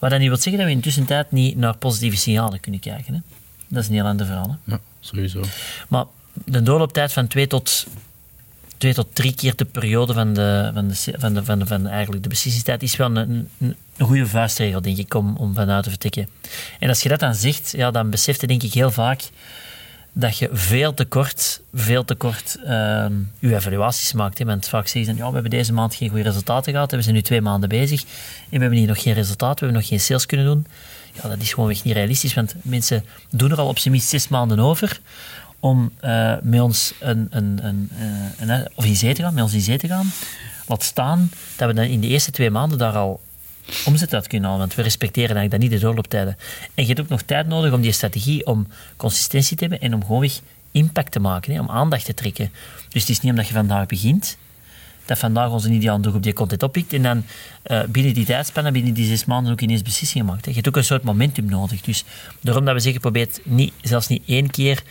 Wat 0.00 0.10
dat 0.10 0.18
niet 0.18 0.28
wil 0.28 0.36
zeggen 0.36 0.56
dat 0.56 0.64
we 0.64 0.70
in 0.70 0.76
de 0.76 0.82
tussentijd 0.82 1.32
niet 1.32 1.56
naar 1.56 1.76
positieve 1.76 2.16
signalen 2.16 2.60
kunnen 2.60 2.80
kijken. 2.80 3.14
Hè. 3.14 3.20
Dat 3.68 3.82
is 3.82 3.88
een 3.88 3.94
heel 3.94 4.04
ander 4.04 4.26
verhaal. 4.26 4.58
Hè. 4.64 4.72
Ja, 4.72 4.80
sowieso. 5.00 5.42
Maar 5.88 6.04
de 6.44 6.62
doorlooptijd 6.62 7.12
van 7.12 7.26
twee 7.26 7.46
tot, 7.46 7.86
twee 8.76 8.94
tot 8.94 9.06
drie 9.12 9.34
keer 9.34 9.56
de 9.56 9.64
periode 9.64 10.12
van 10.12 10.34
de, 10.34 10.70
van 10.74 10.88
de, 10.88 11.44
van 11.44 11.58
de, 11.58 11.66
van 11.66 11.82
de, 11.82 11.88
eigenlijk 11.88 12.22
de 12.22 12.76
is 12.78 12.96
wel 12.96 13.16
een, 13.16 13.48
een, 13.58 13.76
goede 13.98 14.26
vuistregel, 14.26 14.82
denk 14.82 14.96
ik, 14.96 15.14
om, 15.14 15.36
om 15.36 15.54
vanuit 15.54 15.84
te 15.84 15.90
vertrekken. 15.90 16.28
En 16.78 16.88
als 16.88 17.02
je 17.02 17.08
dat 17.08 17.20
dan 17.20 17.34
zegt, 17.34 17.72
ja, 17.76 17.90
dan 17.90 18.10
beseft 18.10 18.40
je 18.40 18.46
denk 18.46 18.62
ik 18.62 18.72
heel 18.72 18.90
vaak 18.90 19.22
dat 20.12 20.38
je 20.38 20.48
veel 20.52 20.94
te 20.94 21.04
kort, 21.04 21.60
veel 21.74 22.04
te 22.04 22.14
kort 22.14 22.58
uh, 22.64 23.06
je 23.38 23.54
evaluaties 23.54 24.12
maakt. 24.12 24.38
Hè. 24.38 24.44
Want 24.44 24.68
vaak 24.68 24.86
zeggen 24.86 25.14
ze, 25.14 25.20
ja, 25.20 25.26
we 25.26 25.32
hebben 25.32 25.50
deze 25.50 25.72
maand 25.72 25.94
geen 25.94 26.08
goede 26.08 26.24
resultaten 26.24 26.72
gehad, 26.72 26.90
we 26.90 27.02
zijn 27.02 27.14
nu 27.14 27.22
twee 27.22 27.40
maanden 27.40 27.68
bezig 27.68 28.00
en 28.02 28.08
we 28.50 28.58
hebben 28.58 28.78
hier 28.78 28.88
nog 28.88 29.02
geen 29.02 29.14
resultaten, 29.14 29.58
we 29.58 29.64
hebben 29.64 29.80
nog 29.80 29.88
geen 29.88 30.00
sales 30.00 30.26
kunnen 30.26 30.46
doen. 30.46 30.66
Ja, 31.22 31.28
dat 31.28 31.38
is 31.40 31.52
gewoon 31.52 31.68
niet 31.68 31.84
realistisch, 31.84 32.34
want 32.34 32.54
mensen 32.62 33.04
doen 33.30 33.50
er 33.50 33.58
al 33.58 33.68
op 33.68 33.78
zijn 33.78 33.92
minst 33.92 34.08
zes 34.08 34.28
maanden 34.28 34.58
over 34.58 35.00
om 35.60 35.92
uh, 36.04 36.34
met 36.42 36.60
ons 36.60 36.92
een, 37.00 37.26
een, 37.30 37.58
een, 37.62 37.90
eh, 37.98 38.48
een, 38.48 38.68
of 38.74 38.84
in 38.84 38.96
zee 38.96 39.14
te 39.14 39.22
gaan, 39.22 39.34
met 39.34 39.42
ons 39.42 39.54
in 39.54 39.60
zee 39.60 39.78
te 39.78 39.86
gaan. 39.86 40.12
Laat 40.66 40.82
staan 40.82 41.30
dat 41.56 41.68
we 41.68 41.74
dan 41.74 41.84
in 41.84 42.00
de 42.00 42.06
eerste 42.06 42.30
twee 42.30 42.50
maanden 42.50 42.78
daar 42.78 42.96
al 42.96 43.20
omzet 43.84 44.14
uit 44.14 44.26
kunnen 44.26 44.48
halen. 44.48 44.66
Want 44.66 44.76
we 44.76 44.82
respecteren 44.82 45.36
eigenlijk 45.36 45.50
dan 45.50 45.70
niet 45.70 45.80
de 45.80 45.86
doorlooptijden. 45.86 46.36
En 46.74 46.82
je 46.82 46.88
hebt 46.88 47.00
ook 47.00 47.08
nog 47.08 47.22
tijd 47.22 47.46
nodig 47.46 47.72
om 47.72 47.80
die 47.80 47.92
strategie, 47.92 48.46
om 48.46 48.66
consistentie 48.96 49.56
te 49.56 49.64
hebben 49.64 49.80
en 49.80 49.94
om 49.94 50.04
gewoon 50.04 50.20
weer 50.20 50.38
impact 50.70 51.12
te 51.12 51.20
maken, 51.20 51.52
hè, 51.52 51.60
om 51.60 51.70
aandacht 51.70 52.04
te 52.04 52.14
trekken. 52.14 52.50
Dus 52.88 53.00
het 53.00 53.10
is 53.10 53.20
niet 53.20 53.30
omdat 53.30 53.46
je 53.46 53.54
vandaag 53.54 53.86
begint, 53.86 54.36
dat 55.04 55.18
vandaag 55.18 55.50
onze 55.50 55.70
ideale 55.70 56.00
doel 56.00 56.14
op 56.14 56.22
die 56.22 56.32
content 56.32 56.62
oppikt 56.62 56.92
en 56.92 57.02
dan 57.02 57.24
binnen 57.88 58.14
die 58.14 58.24
tijdspannen, 58.24 58.72
binnen 58.72 58.94
die 58.94 59.06
zes 59.06 59.24
maanden 59.24 59.52
ook 59.52 59.60
ineens 59.60 59.82
beslissingen 59.82 60.26
maakt. 60.26 60.44
Je 60.44 60.52
hebt 60.52 60.68
ook 60.68 60.76
een 60.76 60.84
soort 60.84 61.02
momentum 61.02 61.44
nodig. 61.44 61.80
Dus 61.80 62.04
daarom 62.40 62.64
dat 62.64 62.74
we 62.74 62.80
zeggen, 62.80 63.00
probeer 63.00 63.28
niet, 63.42 63.72
zelfs 63.82 64.06
niet 64.06 64.22
één 64.26 64.50
keer 64.50 64.82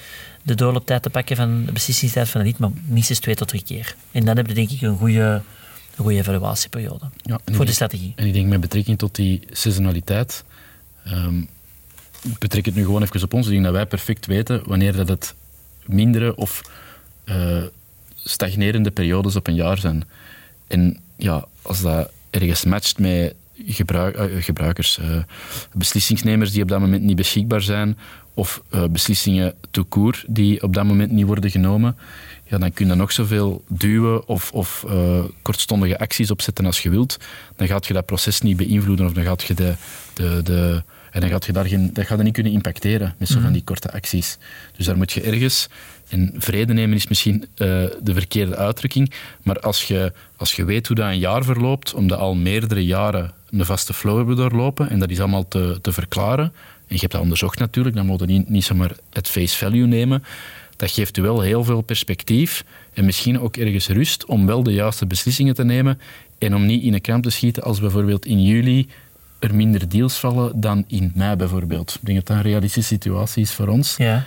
de 0.48 0.56
doorlooptijd 0.56 1.02
te 1.02 1.10
pakken 1.10 1.36
van 1.36 1.66
de 1.66 1.72
beslissingstijd 1.72 2.30
van 2.30 2.42
een 2.42 2.48
lied, 2.48 2.58
maar 2.58 2.70
minstens 2.86 3.20
twee 3.20 3.36
tot 3.36 3.48
drie 3.48 3.64
keer. 3.64 3.96
En 4.12 4.26
dan 4.26 4.38
heb 4.38 4.48
je 4.48 4.54
denk 4.54 4.70
ik 4.70 4.82
een 4.82 4.98
goede, 4.98 5.42
een 5.96 6.04
goede 6.04 6.18
evaluatieperiode 6.18 7.06
ja, 7.22 7.40
voor 7.46 7.66
de 7.66 7.72
strategie. 7.72 8.14
En 8.16 8.28
ik 8.28 8.34
denk 8.34 8.48
met 8.48 8.62
betrekking 8.62 8.98
tot 8.98 9.16
die 9.16 9.42
seasonaliteit, 9.52 10.44
um, 11.08 11.48
ik 12.24 12.38
betrek 12.38 12.66
het 12.66 12.76
nu 12.76 12.84
gewoon 12.84 13.04
even 13.04 13.24
op 13.24 13.34
ons, 13.34 13.46
ik 13.46 13.52
denk 13.52 13.64
dat 13.64 13.74
wij 13.74 13.86
perfect 13.86 14.26
weten 14.26 14.62
wanneer 14.66 14.96
dat 14.96 15.08
het 15.08 15.36
mindere 15.86 16.36
of 16.36 16.62
uh, 17.26 17.64
stagnerende 18.16 18.92
periodes 18.92 19.36
op 19.36 19.48
een 19.48 19.56
jaar 19.56 19.78
zijn. 19.78 20.04
En 20.68 21.00
ja, 21.16 21.46
als 21.62 21.82
dat 21.82 22.12
ergens 22.30 22.66
matcht 22.66 23.00
met 23.00 23.36
gebruik, 23.66 24.18
uh, 24.20 24.44
gebruikers, 24.44 24.98
uh, 24.98 25.18
beslissingsnemers 25.74 26.52
die 26.52 26.62
op 26.62 26.68
dat 26.68 26.80
moment 26.80 27.04
niet 27.04 27.16
beschikbaar 27.16 27.62
zijn, 27.62 27.98
of 28.38 28.62
uh, 28.72 28.84
beslissingen 28.86 29.54
toekoer 29.72 30.24
die 30.28 30.64
op 30.64 30.74
dat 30.74 30.86
moment 30.86 31.12
niet 31.12 31.26
worden 31.26 31.52
genomen, 31.52 31.98
ja, 32.44 32.58
dan 32.58 32.74
kun 32.74 32.88
je 32.88 32.96
nog 32.96 33.12
zoveel 33.12 33.64
duwen 33.68 34.28
of, 34.28 34.52
of 34.52 34.86
uh, 34.88 35.24
kortstondige 35.42 36.00
acties 36.00 36.32
opzetten 36.32 36.66
als 36.66 36.80
je 36.80 36.90
wilt. 36.90 37.18
Dan 37.56 37.68
gaat 37.68 37.88
je 37.88 37.94
dat 37.94 38.06
proces 38.06 38.42
niet 38.42 38.58
beïnvloeden 38.58 39.06
of 39.06 39.14
dan 39.14 39.24
gaat 39.24 39.44
je 39.44 39.54
de, 39.54 39.76
de, 40.14 40.42
de 40.44 40.84
en 41.12 41.22
dan 41.22 41.30
gaat 41.30 41.46
je 41.46 41.52
daar 41.52 41.66
geen, 41.66 41.94
dat 41.94 42.06
gaat 42.06 42.24
niet 42.24 42.34
kunnen 42.34 42.52
impacteren 42.52 43.16
met 43.18 43.28
zo 43.28 43.34
van 43.34 43.44
mhm. 43.44 43.54
die 43.54 43.64
korte 43.64 43.92
acties. 43.92 44.38
Dus 44.76 44.86
daar 44.86 44.98
moet 44.98 45.12
je 45.12 45.22
ergens, 45.22 45.68
en 46.10 46.34
vrede 46.38 46.74
nemen 46.74 46.96
is 46.96 47.08
misschien 47.08 47.42
uh, 47.42 47.48
de 48.04 48.14
verkeerde 48.14 48.56
uitdrukking, 48.56 49.14
maar 49.44 49.60
als 49.60 49.84
je, 49.84 50.14
als 50.36 50.54
je 50.54 50.66
weet 50.66 50.88
hoe 50.88 50.96
dat 50.96 51.06
een 51.06 51.20
jaar 51.20 51.44
verloopt, 51.44 51.94
omdat 51.94 52.20
al 52.20 52.36
meerdere 52.36 52.86
jaren 52.86 53.32
een 53.50 53.66
vaste 53.66 53.94
flow 53.94 54.18
hebben 54.18 54.36
doorlopen, 54.36 54.90
en 54.90 55.00
dat 55.00 55.10
is 55.10 55.20
allemaal 55.20 55.48
te, 55.48 55.80
te 55.82 55.92
verklaren, 55.92 56.54
en 56.88 56.96
je 56.96 57.00
hebt 57.00 57.12
dat 57.12 57.22
onderzocht 57.22 57.60
natuurlijk, 57.60 57.96
dan 57.96 58.06
moet 58.06 58.20
je 58.20 58.26
niet, 58.26 58.50
niet 58.50 58.64
zomaar 58.64 58.96
het 59.10 59.28
face 59.28 59.58
value 59.58 59.88
nemen. 59.88 60.24
Dat 60.76 60.92
geeft 60.92 61.18
u 61.18 61.22
wel 61.22 61.42
heel 61.42 61.64
veel 61.64 61.82
perspectief 61.82 62.64
en 62.94 63.06
misschien 63.06 63.40
ook 63.40 63.58
ergens 63.58 63.88
rust 63.88 64.26
om 64.26 64.46
wel 64.46 64.64
de 64.64 64.74
juiste 64.74 65.06
beslissingen 65.06 65.56
te 65.56 65.64
nemen 65.64 66.00
en 66.38 66.56
om 66.56 66.66
niet 66.66 66.84
in 66.84 66.94
een 66.94 67.02
kramp 67.02 67.24
te 67.24 67.30
schieten 67.30 67.64
als 67.64 67.80
bijvoorbeeld 67.80 68.26
in 68.26 68.42
juli 68.44 68.88
er 69.40 69.56
minder 69.56 69.90
deals 69.90 70.18
vallen 70.18 70.60
dan 70.62 70.84
in 70.88 71.12
mei 71.16 71.36
bijvoorbeeld. 71.36 71.98
Ik 72.00 72.06
denk 72.06 72.18
dat 72.18 72.28
dat 72.28 72.38
een 72.38 72.52
realistische 72.52 72.94
situatie 72.94 73.44
is 73.44 73.52
voor 73.52 73.68
ons. 73.68 73.98
Ja. 73.98 74.26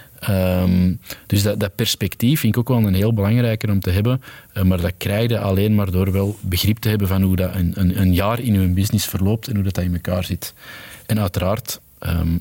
Um, 0.63 1.01
dus 1.27 1.43
dat, 1.43 1.61
dat, 1.61 1.75
perspectief 1.75 2.41
vind 2.41 2.55
ik 2.55 2.61
ook 2.61 2.69
wel 2.69 2.87
een 2.87 2.95
heel 2.95 3.15
belangrijker 3.15 3.71
om 3.71 3.81
te 3.81 3.91
hebben. 3.91 4.23
Uh, 4.55 4.63
maar 4.63 4.81
dat 4.81 4.93
krijg 4.97 5.31
je 5.31 5.39
alleen 5.39 5.75
maar 5.75 5.91
door 5.91 6.13
wel 6.13 6.37
begrip 6.41 6.79
te 6.79 6.89
hebben 6.89 7.09
van 7.09 7.23
hoe 7.23 7.37
dat 7.37 7.55
een, 7.55 7.73
een, 7.75 8.01
een 8.01 8.15
jaar 8.15 8.41
in 8.41 8.55
uw 8.55 8.75
business 8.75 9.07
verloopt 9.07 9.49
en 9.49 9.55
hoe 9.55 9.65
dat, 9.65 9.75
dat 9.75 9.85
in 9.85 9.95
elkaar 9.95 10.25
zit. 10.25 10.55
En 11.07 11.21
uiteraard, 11.21 11.81
um, 12.01 12.41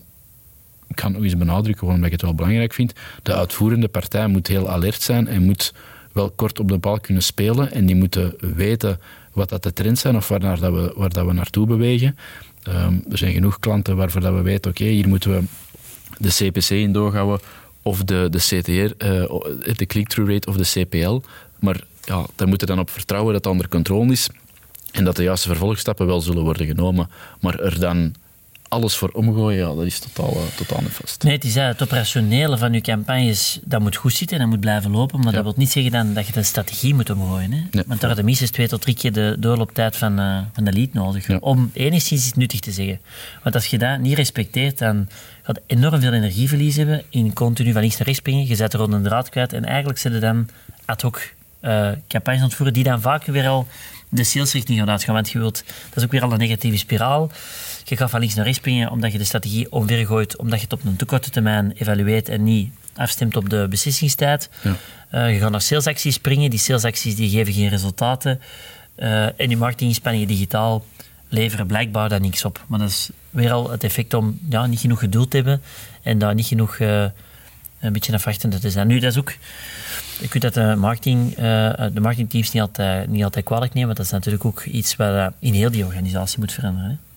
ik 0.90 0.96
kan 0.96 1.12
nog 1.12 1.24
eens 1.24 1.38
benadrukken, 1.38 1.88
omdat 1.88 2.06
ik 2.06 2.12
het 2.12 2.22
wel 2.22 2.36
belangrijk 2.36 2.74
vind, 2.74 2.94
de 3.24 3.34
uitvoerende 3.34 3.88
partij 3.88 4.28
moet 4.28 4.48
heel 4.48 4.70
alert 4.70 5.02
zijn 5.02 5.28
en 5.28 5.44
moet 5.44 5.74
wel 6.12 6.30
kort 6.30 6.60
op 6.60 6.68
de 6.68 6.78
bal 6.78 7.00
kunnen 7.00 7.24
spelen 7.24 7.72
en 7.72 7.86
die 7.86 7.96
moeten 7.96 8.34
weten 8.56 9.00
wat 9.32 9.50
dat 9.50 9.64
de 9.64 9.74
trends 9.74 10.02
zijn 10.02 10.16
of 10.16 10.28
waar, 10.28 10.40
dat 10.40 10.60
we, 10.60 10.94
waar 10.96 11.10
dat 11.10 11.26
we 11.26 11.34
naartoe 11.34 11.68
bewegen. 11.68 12.18
Um, 12.68 13.04
er 13.12 13.18
zijn 13.18 13.34
genoeg 13.34 13.60
klanten 13.60 13.96
waarvoor 13.96 14.22
dat 14.22 14.34
we 14.34 14.42
weten, 14.42 14.72
oké, 14.72 14.84
hier 14.84 15.08
moeten 15.08 15.32
we 15.32 15.44
de 16.18 16.30
CPC 16.30 16.70
in 16.70 16.92
doorhouden 16.92 17.40
of 17.82 18.04
de, 18.04 18.28
de 18.30 18.38
CTR, 18.38 19.06
eh, 19.06 19.76
de 19.76 19.86
click-through 19.86 20.32
rate 20.32 20.50
of 20.50 20.56
de 20.58 20.82
CPL. 20.82 21.22
Maar 21.60 21.82
ja, 22.04 22.26
daar 22.36 22.48
moeten 22.48 22.68
dan 22.68 22.80
op 22.80 22.90
vertrouwen 22.90 23.34
dat 23.34 23.44
het 23.44 23.54
onder 23.54 23.70
controle 23.70 24.12
is 24.12 24.30
en 24.92 25.04
dat 25.04 25.16
de 25.16 25.24
juiste 25.24 25.48
vervolgstappen 25.48 26.06
wel 26.06 26.22
zullen 26.22 26.44
worden 26.44 26.68
genomen. 26.68 27.10
Maar 27.40 27.60
er 27.60 27.80
dan 27.80 28.14
alles 28.70 28.96
voor 28.96 29.10
omgooien, 29.10 29.68
ja, 29.68 29.76
dat 29.76 29.86
is 29.86 30.00
totaal, 30.00 30.34
uh, 30.34 30.42
totaal 30.56 30.82
niet 30.82 30.92
vast. 30.92 31.24
Nee, 31.24 31.34
het 31.34 31.44
is 31.44 31.56
het 31.56 31.82
operationele 31.84 32.58
van 32.58 32.74
je 32.74 32.82
campagnes, 32.82 33.60
dat 33.64 33.82
moet 33.82 33.96
goed 33.96 34.14
zitten 34.14 34.38
en 34.38 34.42
dat 34.44 34.52
moet 34.52 34.60
blijven 34.60 34.92
lopen, 34.92 35.20
maar 35.20 35.34
dat 35.34 35.44
wil 35.44 35.54
niet 35.56 35.72
zeggen 35.72 35.92
dan 35.92 36.14
dat 36.14 36.28
je 36.28 36.34
de 36.34 36.44
strategie 36.44 36.96
moet 36.96 37.10
omgooien. 37.10 37.52
Hè? 37.52 37.84
Want 37.88 38.00
daar 38.00 38.10
had 38.10 38.20
de 38.20 38.24
minstens 38.24 38.50
twee 38.52 38.68
tot 38.68 38.82
drie 38.82 38.96
keer 38.96 39.14
de 39.14 39.36
doorlooptijd 39.40 39.96
van, 39.96 40.20
uh, 40.20 40.38
van 40.54 40.64
de 40.64 40.72
lead 40.74 40.94
nodig, 40.94 41.40
om 41.40 41.72
enigszins 41.74 42.28
iets 42.28 42.36
nuttig 42.36 42.60
te 42.60 42.72
zeggen. 42.72 43.00
Want 43.44 43.56
als 43.56 43.66
je 43.66 43.78
dat 43.78 44.00
niet 44.00 44.16
respecteert, 44.16 44.78
dan 44.78 45.08
gaat 45.42 45.60
je 45.68 45.76
enorm 45.76 46.02
veel 46.02 46.14
energieverlies 46.14 46.76
hebben 46.76 47.04
in 47.10 47.34
continu 47.34 47.72
van 47.72 47.82
links 47.82 47.98
naar 47.98 48.06
rechts 48.06 48.22
springen, 48.22 48.48
je 48.48 48.56
zet 48.56 48.74
er 48.74 48.80
rond 48.80 48.94
een 48.94 49.04
draad 49.04 49.30
kwijt 49.30 49.54
en 49.54 49.66
eigenlijk 49.66 50.00
zitten 50.00 50.22
dan 50.22 50.50
ad 50.86 51.02
hoc 51.02 51.34
campagnes 52.08 52.44
ontvoeren 52.44 52.74
die 52.74 52.84
dan 52.84 53.02
vaak 53.02 53.26
weer 53.26 53.48
al 53.48 53.68
de 54.10 54.24
salesrichting 54.24 54.80
gaan 54.80 54.90
uitgaan, 54.90 55.14
want 55.14 55.30
je 55.30 55.40
wilt, 55.40 55.64
dat 55.66 55.98
is 55.98 56.04
ook 56.04 56.12
weer 56.12 56.22
al 56.24 56.32
een 56.32 56.38
negatieve 56.38 56.78
spiraal. 56.78 57.32
Je 57.90 57.98
gaat 57.98 58.10
van 58.10 58.20
links 58.20 58.36
naar 58.36 58.46
rechts 58.46 58.60
springen 58.60 58.92
omdat 58.92 59.12
je 59.12 59.18
de 59.18 59.24
strategie 59.24 59.72
omvergooit, 59.72 60.38
omdat 60.38 60.60
je 60.60 60.64
het 60.64 60.74
op 60.74 60.86
een 60.86 60.96
te 60.96 61.06
korte 61.06 61.30
termijn 61.30 61.72
evalueert 61.72 62.30
en 62.30 62.44
niet 62.44 62.72
afstemt 62.96 63.36
op 63.36 63.50
de 63.50 63.68
beslissingstijd. 63.70 64.50
Ja. 64.62 64.76
Uh, 65.14 65.34
je 65.34 65.40
gaat 65.40 65.52
naar 65.52 65.62
salesacties 65.62 66.16
springen, 66.16 66.50
die 66.50 66.60
salesacties 66.60 67.16
die 67.16 67.30
geven 67.30 67.54
geen 67.54 67.70
resultaten. 67.70 68.42
Uh, 68.98 69.40
en 69.40 69.50
je 69.50 69.58
marketinginspanningen 69.58 70.28
digitaal 70.28 70.86
leveren 71.30 71.68
blijkbaar 71.68 72.10
daar 72.10 72.22
niks 72.22 72.46
op. 72.46 72.66
Maar 72.68 72.80
dat 72.80 72.90
is 72.90 73.10
weer 73.30 73.52
al 73.52 73.70
het 73.72 73.84
effect 73.84 74.14
om 74.14 74.40
ja, 74.50 74.66
niet 74.66 74.80
genoeg 74.80 75.00
geduld 75.00 75.30
te 75.30 75.36
hebben 75.36 75.62
en 76.02 76.18
daar 76.18 76.34
niet 76.34 76.48
genoeg 76.48 76.80
uh, 76.80 77.06
een 77.80 77.94
beetje 77.94 78.14
afwachtend 78.14 78.62
te 78.62 78.70
zijn. 78.70 78.88
Nu, 78.88 79.00
dat 79.00 79.12
is 79.12 79.18
ook... 79.18 79.34
Je 80.20 80.28
kunt 80.28 80.44
dat 80.44 80.54
de, 80.54 80.76
marketing, 80.76 81.36
de 81.36 82.00
marketingteams 82.02 82.52
niet 82.52 82.62
altijd, 82.62 83.10
niet 83.10 83.24
altijd 83.24 83.46
kwalijk 83.46 83.74
nemen, 83.74 83.86
want 83.86 83.98
dat 83.98 84.06
is 84.06 84.12
natuurlijk 84.12 84.46
ook 84.46 84.64
iets 84.64 84.96
wat 84.96 85.34
in 85.40 85.54
heel 85.54 85.72
die 85.72 85.86
organisatie 85.86 86.40
moet 86.40 86.52
veranderen. 86.52 86.90
Hè. 86.90 87.09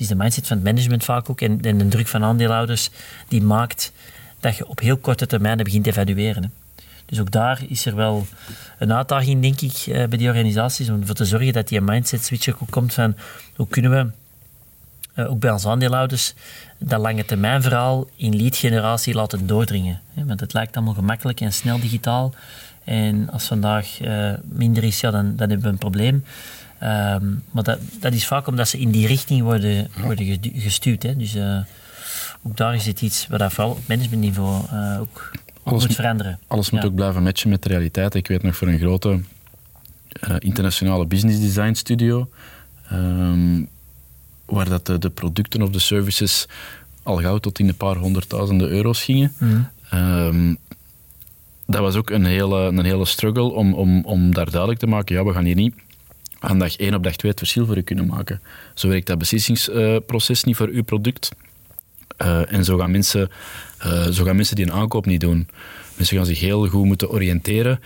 Is 0.00 0.08
de 0.08 0.14
mindset 0.14 0.46
van 0.46 0.56
het 0.56 0.66
management 0.66 1.04
vaak 1.04 1.30
ook 1.30 1.40
en, 1.40 1.58
de 1.60 1.88
druk 1.88 2.08
van 2.08 2.24
aandeelhouders 2.24 2.90
die 3.28 3.42
maakt 3.42 3.92
dat 4.40 4.56
je 4.56 4.68
op 4.68 4.80
heel 4.80 4.96
korte 4.96 5.26
termijn 5.26 5.56
begint 5.56 5.84
te 5.84 5.90
evalueren. 5.90 6.42
Hè. 6.42 6.48
Dus 7.06 7.20
ook 7.20 7.30
daar 7.30 7.62
is 7.68 7.86
er 7.86 7.96
wel 7.96 8.26
een 8.78 8.92
uitdaging, 8.92 9.42
denk 9.42 9.60
ik, 9.60 9.72
eh, 9.86 10.08
bij 10.08 10.18
die 10.18 10.28
organisaties 10.28 10.88
om 10.88 11.00
ervoor 11.00 11.14
te 11.14 11.24
zorgen 11.24 11.52
dat 11.52 11.68
die 11.68 11.80
mindset 11.80 12.24
switch 12.24 12.48
ook 12.48 12.70
komt 12.70 12.94
van 12.94 13.16
hoe 13.56 13.68
kunnen 13.68 13.90
we, 13.90 14.10
uh, 15.22 15.30
ook 15.30 15.38
bij 15.38 15.50
onze 15.50 15.68
aandeelhouders, 15.68 16.34
dat 16.78 17.00
lange 17.00 17.24
termijn 17.24 17.62
verhaal 17.62 18.08
in 18.16 18.36
lead 18.36 18.56
generatie 18.56 19.14
laten 19.14 19.46
doordringen. 19.46 20.00
Want 20.14 20.40
het 20.40 20.52
lijkt 20.52 20.76
allemaal 20.76 20.94
gemakkelijk 20.94 21.40
en 21.40 21.52
snel 21.52 21.80
digitaal. 21.80 22.34
En 22.84 23.30
als 23.30 23.46
vandaag 23.46 24.00
uh, 24.00 24.32
minder 24.42 24.84
is, 24.84 25.00
ja, 25.00 25.10
dan, 25.10 25.36
dan 25.36 25.48
hebben 25.48 25.66
we 25.66 25.72
een 25.72 25.78
probleem. 25.78 26.24
Um, 26.82 27.42
maar 27.50 27.62
dat, 27.62 27.78
dat 28.00 28.12
is 28.12 28.26
vaak 28.26 28.46
omdat 28.46 28.68
ze 28.68 28.78
in 28.78 28.90
die 28.90 29.06
richting 29.06 29.42
worden, 29.42 29.88
worden 30.02 30.40
gestuurd. 30.54 31.02
Hè. 31.02 31.16
Dus 31.16 31.34
uh, 31.34 31.58
ook 32.42 32.56
daar 32.56 32.74
is 32.74 32.86
het 32.86 33.02
iets 33.02 33.26
waar 33.26 33.50
vooral 33.50 33.72
op 33.72 33.88
managementniveau 33.88 34.64
uh, 34.72 35.00
ook 35.00 35.30
alles 35.62 35.86
moet 35.86 35.96
veranderen. 35.96 36.38
Alles 36.46 36.70
moet 36.70 36.84
ook 36.84 36.94
blijven 36.94 37.22
matchen 37.22 37.50
met 37.50 37.62
de 37.62 37.68
realiteit. 37.68 38.14
Ik 38.14 38.26
weet 38.26 38.42
nog 38.42 38.56
voor 38.56 38.68
een 38.68 38.78
grote 38.78 39.20
uh, 40.28 40.36
internationale 40.38 41.06
business 41.06 41.40
design 41.40 41.74
studio, 41.74 42.28
um, 42.92 43.68
waar 44.44 44.68
dat 44.68 44.86
de, 44.86 44.98
de, 44.98 45.10
producten 45.10 45.62
of 45.62 45.70
de 45.70 45.78
services 45.78 46.46
al 47.02 47.16
gauw 47.16 47.38
tot 47.38 47.58
in 47.58 47.68
een 47.68 47.76
paar 47.76 47.96
honderdduizenden 47.96 48.68
euro's 48.68 49.02
gingen. 49.02 49.32
Mm. 49.38 49.68
Um, 49.94 50.58
dat 51.66 51.80
was 51.80 51.94
ook 51.94 52.10
een 52.10 52.24
hele, 52.24 52.56
een 52.56 52.84
hele 52.84 53.04
struggle 53.04 53.52
om, 53.52 53.74
om, 53.74 54.04
om 54.04 54.34
daar 54.34 54.50
duidelijk 54.50 54.80
te 54.80 54.86
maken, 54.86 55.14
ja, 55.14 55.24
we 55.24 55.32
gaan 55.32 55.44
hier 55.44 55.54
niet 55.54 55.74
aan 56.40 56.58
dag 56.58 56.76
1 56.76 56.94
op 56.94 57.02
dag 57.02 57.16
2 57.16 57.30
het 57.30 57.40
verschil 57.40 57.66
voor 57.66 57.76
u 57.76 57.82
kunnen 57.82 58.06
maken. 58.06 58.40
Zo 58.74 58.88
werkt 58.88 59.06
dat 59.06 59.18
beslissingsproces 59.18 60.44
niet 60.44 60.56
voor 60.56 60.68
uw 60.68 60.82
product. 60.82 61.30
Uh, 62.22 62.52
en 62.52 62.64
zo 62.64 62.78
gaan, 62.78 62.90
mensen, 62.90 63.30
uh, 63.86 64.06
zo 64.06 64.24
gaan 64.24 64.36
mensen 64.36 64.56
die 64.56 64.64
een 64.64 64.72
aankoop 64.72 65.06
niet 65.06 65.20
doen. 65.20 65.48
Mensen 65.96 66.16
gaan 66.16 66.26
zich 66.26 66.40
heel 66.40 66.68
goed 66.68 66.84
moeten 66.84 67.10
oriënteren, 67.10 67.80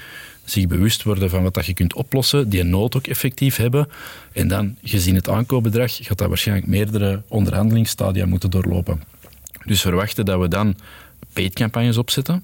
zich 0.45 0.67
bewust 0.67 1.03
worden 1.03 1.31
van 1.31 1.43
wat 1.43 1.55
dat 1.55 1.67
je 1.67 1.75
kunt 1.75 1.95
oplossen, 1.95 2.49
die 2.49 2.61
een 2.61 2.71
nood 2.71 2.97
ook 2.97 3.07
effectief 3.07 3.57
hebben. 3.57 3.89
En 4.33 4.49
dan, 4.49 4.77
gezien 4.83 5.15
het 5.15 5.29
aankoopbedrag, 5.29 5.97
gaat 6.01 6.19
dat 6.19 6.29
waarschijnlijk 6.29 6.67
meerdere 6.67 7.23
onderhandelingsstadia 7.29 8.27
moeten 8.27 8.51
doorlopen. 8.51 9.03
Dus 9.65 9.81
verwachten 9.81 10.25
dat 10.25 10.41
we 10.41 10.49
dan 10.49 10.77
paid-campagnes 11.33 11.97
opzetten, 11.97 12.43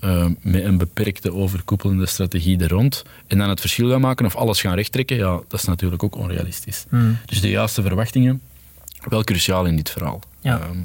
uh, 0.00 0.26
met 0.40 0.64
een 0.64 0.78
beperkte 0.78 1.32
overkoepelende 1.32 2.06
strategie 2.06 2.58
er 2.58 2.68
rond. 2.68 3.04
En 3.26 3.38
dan 3.38 3.48
het 3.48 3.60
verschil 3.60 3.90
gaan 3.90 4.00
maken 4.00 4.26
of 4.26 4.36
alles 4.36 4.60
gaan 4.60 4.74
rechttrekken, 4.74 5.16
ja, 5.16 5.40
dat 5.48 5.60
is 5.60 5.64
natuurlijk 5.64 6.02
ook 6.02 6.16
onrealistisch. 6.16 6.84
Hmm. 6.88 7.18
Dus 7.26 7.40
de 7.40 7.50
juiste 7.50 7.82
verwachtingen, 7.82 8.40
wel 9.08 9.24
cruciaal 9.24 9.64
in 9.64 9.76
dit 9.76 9.90
verhaal. 9.90 10.20
Ja. 10.40 10.60
Ehm, 10.60 10.78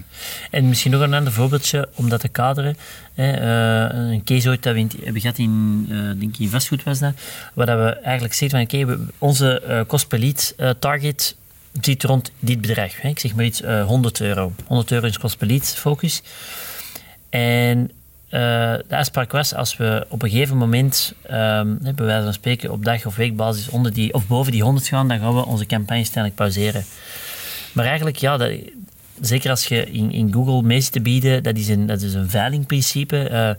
en 0.51 0.67
misschien 0.69 0.91
nog 0.91 1.01
een 1.01 1.13
ander 1.13 1.33
voorbeeldje 1.33 1.89
om 1.95 2.09
dat 2.09 2.19
te 2.19 2.27
kaderen. 2.27 2.77
Hè, 3.13 3.41
uh, 3.93 4.11
een 4.11 4.23
case 4.23 4.49
ooit 4.49 4.63
dat 4.63 4.73
we 4.73 4.87
hebben 5.03 5.21
gehad 5.21 5.37
in, 5.37 5.85
uh, 5.89 5.97
denk 6.19 6.33
ik 6.33 6.39
in 6.39 6.49
vastgoed 6.49 6.83
was 6.83 6.99
dat, 6.99 7.13
waar 7.53 7.65
dat 7.65 7.77
we 7.77 7.89
eigenlijk 7.89 8.33
zeggen 8.33 8.67
van 8.67 8.79
oké, 8.79 8.91
okay, 8.91 9.07
onze 9.17 9.83
kost 9.87 10.07
per 10.07 10.19
lead 10.19 10.55
target 10.79 11.35
zit 11.81 12.03
rond 12.03 12.31
dit 12.39 12.61
bedrag. 12.61 13.01
Hè. 13.01 13.09
Ik 13.09 13.19
zeg 13.19 13.35
maar 13.35 13.45
iets, 13.45 13.61
100 13.85 14.21
euro. 14.21 14.53
100 14.65 14.91
euro 14.91 15.07
is 15.07 15.17
kost 15.17 15.37
per 15.37 15.47
lead 15.47 15.67
focus. 15.67 16.21
En 17.29 17.91
de 18.31 18.83
afspraak 18.89 19.31
was, 19.31 19.53
als 19.53 19.77
we 19.77 20.05
op 20.09 20.21
een 20.21 20.29
gegeven 20.29 20.57
moment, 20.57 21.13
um, 21.31 21.77
bij 21.81 22.05
wijze 22.05 22.23
van 22.23 22.33
spreken, 22.33 22.71
op 22.71 22.85
dag- 22.85 23.05
of 23.05 23.15
weekbasis 23.15 23.69
onder 23.69 23.93
die, 23.93 24.13
of 24.13 24.27
boven 24.27 24.51
die 24.51 24.63
100 24.63 24.87
gaan, 24.87 25.07
dan 25.07 25.19
gaan 25.19 25.35
we 25.35 25.45
onze 25.45 25.65
campagne 25.65 26.03
stellig 26.03 26.33
pauzeren. 26.33 26.83
Maar 27.73 27.85
eigenlijk, 27.85 28.17
ja, 28.17 28.37
dat, 28.37 28.51
zeker 29.21 29.49
als 29.49 29.65
je 29.65 29.91
in, 29.91 30.11
in 30.11 30.33
Google 30.33 30.61
mee 30.61 30.89
te 30.89 31.01
bieden, 31.01 31.43
dat 31.43 31.57
is 31.57 31.67
een, 31.67 31.85
dat 31.85 32.01
is 32.01 32.13
een 32.13 32.29
veilingprincipe. 32.29 33.29
Uh, 33.31 33.49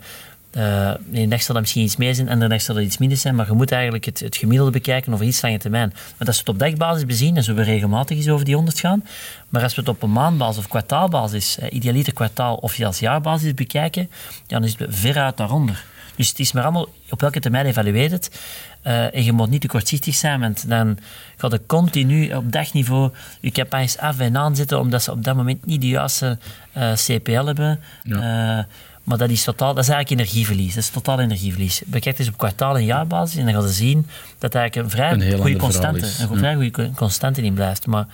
uh, 0.57 0.91
een 1.13 1.29
dag 1.29 1.41
zal 1.41 1.53
dat 1.53 1.63
misschien 1.63 1.83
iets 1.83 1.95
meer 1.95 2.15
zijn, 2.15 2.27
en 2.27 2.39
de 2.39 2.47
dag 2.47 2.61
zal 2.61 2.75
dat 2.75 2.83
iets 2.83 2.97
minder 2.97 3.17
zijn, 3.17 3.35
maar 3.35 3.47
je 3.47 3.53
moet 3.53 3.71
eigenlijk 3.71 4.05
het, 4.05 4.19
het 4.19 4.35
gemiddelde 4.35 4.71
bekijken 4.71 5.13
over 5.13 5.25
iets 5.25 5.41
lange 5.41 5.57
termijn. 5.57 5.93
Want 6.17 6.27
als 6.27 6.35
we 6.35 6.43
het 6.45 6.49
op 6.49 6.59
dagbasis 6.59 7.05
bezien, 7.05 7.33
dan 7.33 7.43
zullen 7.43 7.65
we 7.65 7.71
regelmatig 7.71 8.17
eens 8.17 8.29
over 8.29 8.45
die 8.45 8.55
100 8.55 8.79
gaan. 8.79 9.03
Maar 9.49 9.63
als 9.63 9.75
we 9.75 9.81
het 9.81 9.89
op 9.89 10.03
een 10.03 10.11
maandbasis 10.11 10.57
of 10.57 10.67
kwartaalbasis, 10.67 11.57
uh, 11.59 11.73
idealiter 11.73 12.13
kwartaal 12.13 12.55
of 12.55 12.71
zelfs 12.73 12.99
jaarbasis 12.99 13.53
bekijken, 13.53 14.09
dan 14.47 14.63
is 14.63 14.75
het 14.77 14.95
veruit 14.95 15.37
daaronder. 15.37 15.83
Dus 16.15 16.29
het 16.29 16.39
is 16.39 16.51
maar 16.51 16.63
allemaal 16.63 16.87
op 17.09 17.21
welke 17.21 17.39
termijn 17.39 17.65
evalueert 17.65 18.11
het. 18.11 18.41
Uh, 18.87 19.15
en 19.15 19.23
je 19.23 19.31
moet 19.31 19.49
niet 19.49 19.61
te 19.61 19.67
kortzichtig 19.67 20.15
zijn, 20.15 20.39
want 20.39 20.69
dan 20.69 20.97
gaat 21.37 21.51
je 21.51 21.61
continu 21.65 22.33
op 22.33 22.51
dagniveau 22.51 23.11
je 23.39 23.51
campagnes 23.51 23.97
af 23.97 24.19
en 24.19 24.37
aanzetten, 24.37 24.79
omdat 24.79 25.03
ze 25.03 25.11
op 25.11 25.23
dat 25.23 25.35
moment 25.35 25.65
niet 25.65 25.81
de 25.81 25.87
juiste 25.87 26.37
uh, 26.77 26.91
eh, 26.91 26.97
CPL 26.97 27.45
hebben. 27.45 27.79
Ja. 28.03 28.67
Maar 29.03 29.17
dat 29.17 29.29
is, 29.29 29.43
totaal, 29.43 29.73
dat 29.73 29.83
is 29.83 29.89
eigenlijk 29.89 30.21
energieverlies. 30.21 30.73
Dat 30.73 30.83
is 30.83 30.89
totaal 30.89 31.19
energieverlies. 31.19 31.81
Bekijk 31.85 32.19
eens 32.19 32.27
op 32.27 32.37
kwartaal- 32.37 32.77
en 32.77 32.85
jaarbasis 32.85 33.37
en 33.37 33.45
dan 33.45 33.53
gaan 33.53 33.67
ze 33.67 33.73
zien 33.73 34.07
dat 34.37 34.55
eigenlijk 34.55 34.85
een 34.85 34.91
vrij 34.91 35.11
een 35.11 35.39
goede 35.39 35.57
constante, 35.57 36.05
een 36.19 36.37
vrij 36.37 36.55
goede 36.55 36.91
constante 36.95 37.41
in 37.41 37.53
blijft. 37.53 37.87
Maar 37.87 38.07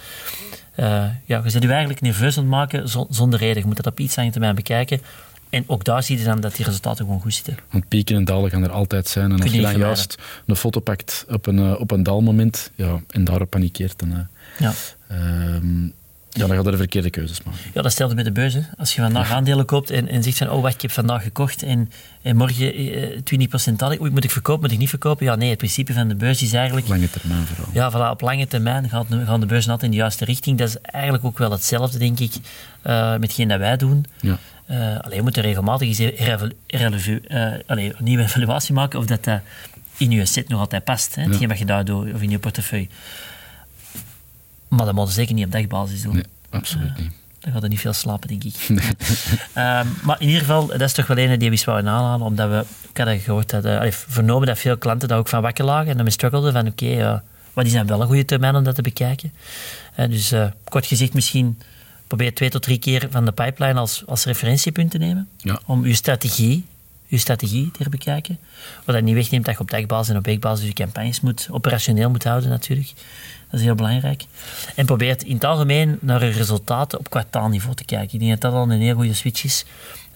ja, 1.25 1.41
je 1.43 1.49
zit 1.49 1.63
je 1.63 1.69
eigenlijk 1.69 2.01
nerveus 2.01 2.37
aan 2.37 2.43
het 2.43 2.51
maken 2.51 2.89
zonder 3.09 3.39
reden. 3.39 3.61
Je 3.61 3.67
moet 3.67 3.75
dat 3.75 3.87
op 3.87 3.99
iets 3.99 4.17
aan 4.17 4.31
termijn 4.31 4.55
bekijken. 4.55 5.01
En 5.49 5.63
ook 5.67 5.83
daar 5.83 6.03
zie 6.03 6.17
je 6.17 6.23
dan 6.23 6.39
dat 6.41 6.55
die 6.55 6.65
resultaten 6.65 7.05
gewoon 7.05 7.21
goed 7.21 7.33
zitten. 7.33 7.57
Want 7.71 7.87
pieken 7.87 8.15
en 8.15 8.25
dalen 8.25 8.49
gaan 8.49 8.63
er 8.63 8.71
altijd 8.71 9.07
zijn. 9.07 9.31
En 9.31 9.41
als 9.41 9.51
je 9.51 9.61
dan 9.61 9.77
juist 9.77 10.15
een 10.45 10.55
foto 10.55 10.79
pakt 10.79 11.25
op 11.29 11.45
een, 11.45 11.57
uh, 11.57 11.79
op 11.79 11.91
een 11.91 12.03
dalmoment 12.03 12.71
ja, 12.75 12.99
en 13.09 13.23
daarop 13.23 13.49
panikeert, 13.49 13.99
dan, 13.99 14.11
uh, 14.11 14.17
ja. 14.59 14.73
Uh, 15.11 15.89
ja, 16.39 16.47
dan 16.47 16.55
gaat 16.55 16.65
er 16.65 16.71
de 16.71 16.77
verkeerde 16.77 17.09
keuzes 17.09 17.43
maken. 17.43 17.61
Ja, 17.73 17.81
dat 17.81 17.91
stelde 17.91 18.15
met 18.15 18.25
de 18.25 18.31
beurs. 18.31 18.53
Hè. 18.53 18.61
Als 18.77 18.95
je 18.95 19.01
vandaag 19.01 19.31
aandelen 19.31 19.65
koopt 19.65 19.89
en, 19.89 20.07
en 20.07 20.23
zegt 20.23 20.37
van, 20.37 20.49
oh 20.49 20.61
wacht, 20.61 20.73
ik 20.73 20.81
heb 20.81 20.91
vandaag 20.91 21.23
gekocht 21.23 21.63
en, 21.63 21.91
en 22.21 22.35
morgen 22.35 22.81
uh, 22.81 23.69
20% 23.71 23.73
daling. 23.75 24.01
Oei, 24.01 24.11
moet 24.11 24.23
ik 24.23 24.31
verkopen, 24.31 24.61
moet 24.61 24.71
ik 24.71 24.77
niet 24.77 24.89
verkopen? 24.89 25.25
Ja, 25.25 25.35
nee, 25.35 25.49
het 25.49 25.57
principe 25.57 25.93
van 25.93 26.07
de 26.07 26.15
beurs 26.15 26.41
is 26.41 26.53
eigenlijk... 26.53 26.87
Lange 26.87 27.09
termijn 27.09 27.45
vooral. 27.45 27.73
Ja, 27.73 27.91
voilà, 27.91 28.11
op 28.11 28.21
lange 28.21 28.47
termijn 28.47 28.89
gaat, 28.89 29.05
gaan 29.25 29.39
de 29.39 29.45
beurzen 29.45 29.71
altijd 29.71 29.91
in 29.91 29.97
de 29.97 30.01
juiste 30.01 30.25
richting. 30.25 30.57
Dat 30.57 30.67
is 30.67 30.77
eigenlijk 30.81 31.25
ook 31.25 31.37
wel 31.37 31.51
hetzelfde, 31.51 31.97
denk 31.97 32.19
ik, 32.19 32.33
uh, 32.87 33.11
met 33.11 33.21
hetgeen 33.21 33.47
dat 33.47 33.59
wij 33.59 33.77
doen. 33.77 34.05
Ja. 34.19 34.37
Uh, 34.69 34.99
alleen, 34.99 35.15
je 35.15 35.21
moet 35.21 35.37
er 35.37 35.43
regelmatig 35.43 35.87
eens 35.87 35.99
een 37.67 37.93
nieuwe 37.99 38.23
evaluatie 38.23 38.73
maken 38.73 38.99
of 38.99 39.05
dat 39.05 39.41
in 39.97 40.11
je 40.11 40.25
set 40.25 40.47
nog 40.47 40.59
altijd 40.59 40.83
past. 40.83 41.15
Hè, 41.15 41.23
hetgeen 41.23 41.47
wat 41.47 41.59
je 41.59 41.65
daardoor, 41.65 42.07
of 42.13 42.21
in 42.21 42.29
je 42.29 42.39
portefeuille. 42.39 42.87
Maar 44.69 44.85
dat 44.85 44.93
moet 44.93 45.09
zeker 45.09 45.33
niet 45.33 45.45
op 45.45 45.51
dagbasis 45.51 46.01
doen. 46.01 46.13
Nee, 46.13 46.23
absoluut 46.49 46.97
niet. 46.97 47.11
Dan 47.39 47.51
gaat 47.53 47.63
er 47.63 47.69
niet 47.69 47.79
veel 47.79 47.93
slapen, 47.93 48.27
denk 48.27 48.43
ik. 48.43 48.65
Nee. 48.67 48.79
uh, 49.55 49.81
maar 50.03 50.15
in 50.19 50.27
ieder 50.27 50.39
geval, 50.39 50.67
dat 50.67 50.81
is 50.81 50.93
toch 50.93 51.07
wel 51.07 51.17
een 51.17 51.39
die 51.39 51.49
we 51.49 51.55
zouden 51.55 51.91
aanhalen, 51.91 52.25
omdat 52.25 52.49
we, 52.49 52.65
ik 52.89 52.97
had 52.97 53.21
gehoord, 53.21 53.49
dat, 53.49 53.65
uh, 53.65 53.91
vernomen 53.91 54.47
dat 54.47 54.59
veel 54.59 54.77
klanten 54.77 55.07
daar 55.07 55.17
ook 55.17 55.27
van 55.27 55.41
wakker 55.41 55.65
lagen 55.65 55.91
en 55.91 55.97
dan 55.97 56.11
struggelden 56.11 56.53
van, 56.53 56.67
oké, 56.67 56.85
okay, 56.85 56.99
uh, 56.99 57.19
wat 57.53 57.65
is 57.65 57.73
dan 57.73 57.87
wel 57.87 58.01
een 58.01 58.07
goede 58.07 58.25
termijn 58.25 58.55
om 58.55 58.63
dat 58.63 58.75
te 58.75 58.81
bekijken? 58.81 59.33
dus 59.95 60.33
kort 60.63 60.85
gezegd 60.85 61.13
misschien 61.13 61.57
probeer 62.07 62.33
twee 62.33 62.49
tot 62.49 62.61
drie 62.61 62.77
keer 62.77 63.07
van 63.09 63.25
de 63.25 63.31
pipeline 63.31 63.79
als, 63.79 64.03
als 64.05 64.25
referentiepunt 64.25 64.91
te 64.91 64.97
nemen. 64.97 65.29
Ja. 65.37 65.59
Om 65.65 65.85
je 65.85 65.93
strategie, 65.93 66.65
je 67.09 67.17
strategie 67.17 67.71
te 67.71 67.89
bekijken. 67.89 68.39
Wat 68.85 68.95
dat 68.95 69.03
niet 69.03 69.15
wegneemt 69.15 69.45
dat 69.45 69.53
je 69.53 69.59
op 69.59 69.71
dagbasis 69.71 70.09
en 70.09 70.17
op 70.17 70.25
weekbasis 70.25 70.67
je 70.67 70.73
campagnes 70.73 71.21
moet, 71.21 71.47
operationeel 71.51 72.09
moet 72.09 72.23
houden 72.23 72.49
natuurlijk. 72.49 72.91
Dat 73.49 73.59
is 73.59 73.65
heel 73.65 73.75
belangrijk. 73.75 74.25
En 74.75 74.85
probeer 74.85 75.17
in 75.25 75.33
het 75.33 75.43
algemeen 75.43 75.97
naar 76.01 76.19
de 76.19 76.29
resultaten 76.29 76.99
op 76.99 77.09
kwartaalniveau 77.09 77.75
te 77.75 77.85
kijken. 77.85 78.13
Ik 78.13 78.19
denk 78.19 78.31
dat 78.31 78.51
dat 78.51 78.53
al 78.53 78.71
een 78.71 78.81
heel 78.81 78.95
goede 78.95 79.13
switch 79.13 79.43
is. 79.43 79.65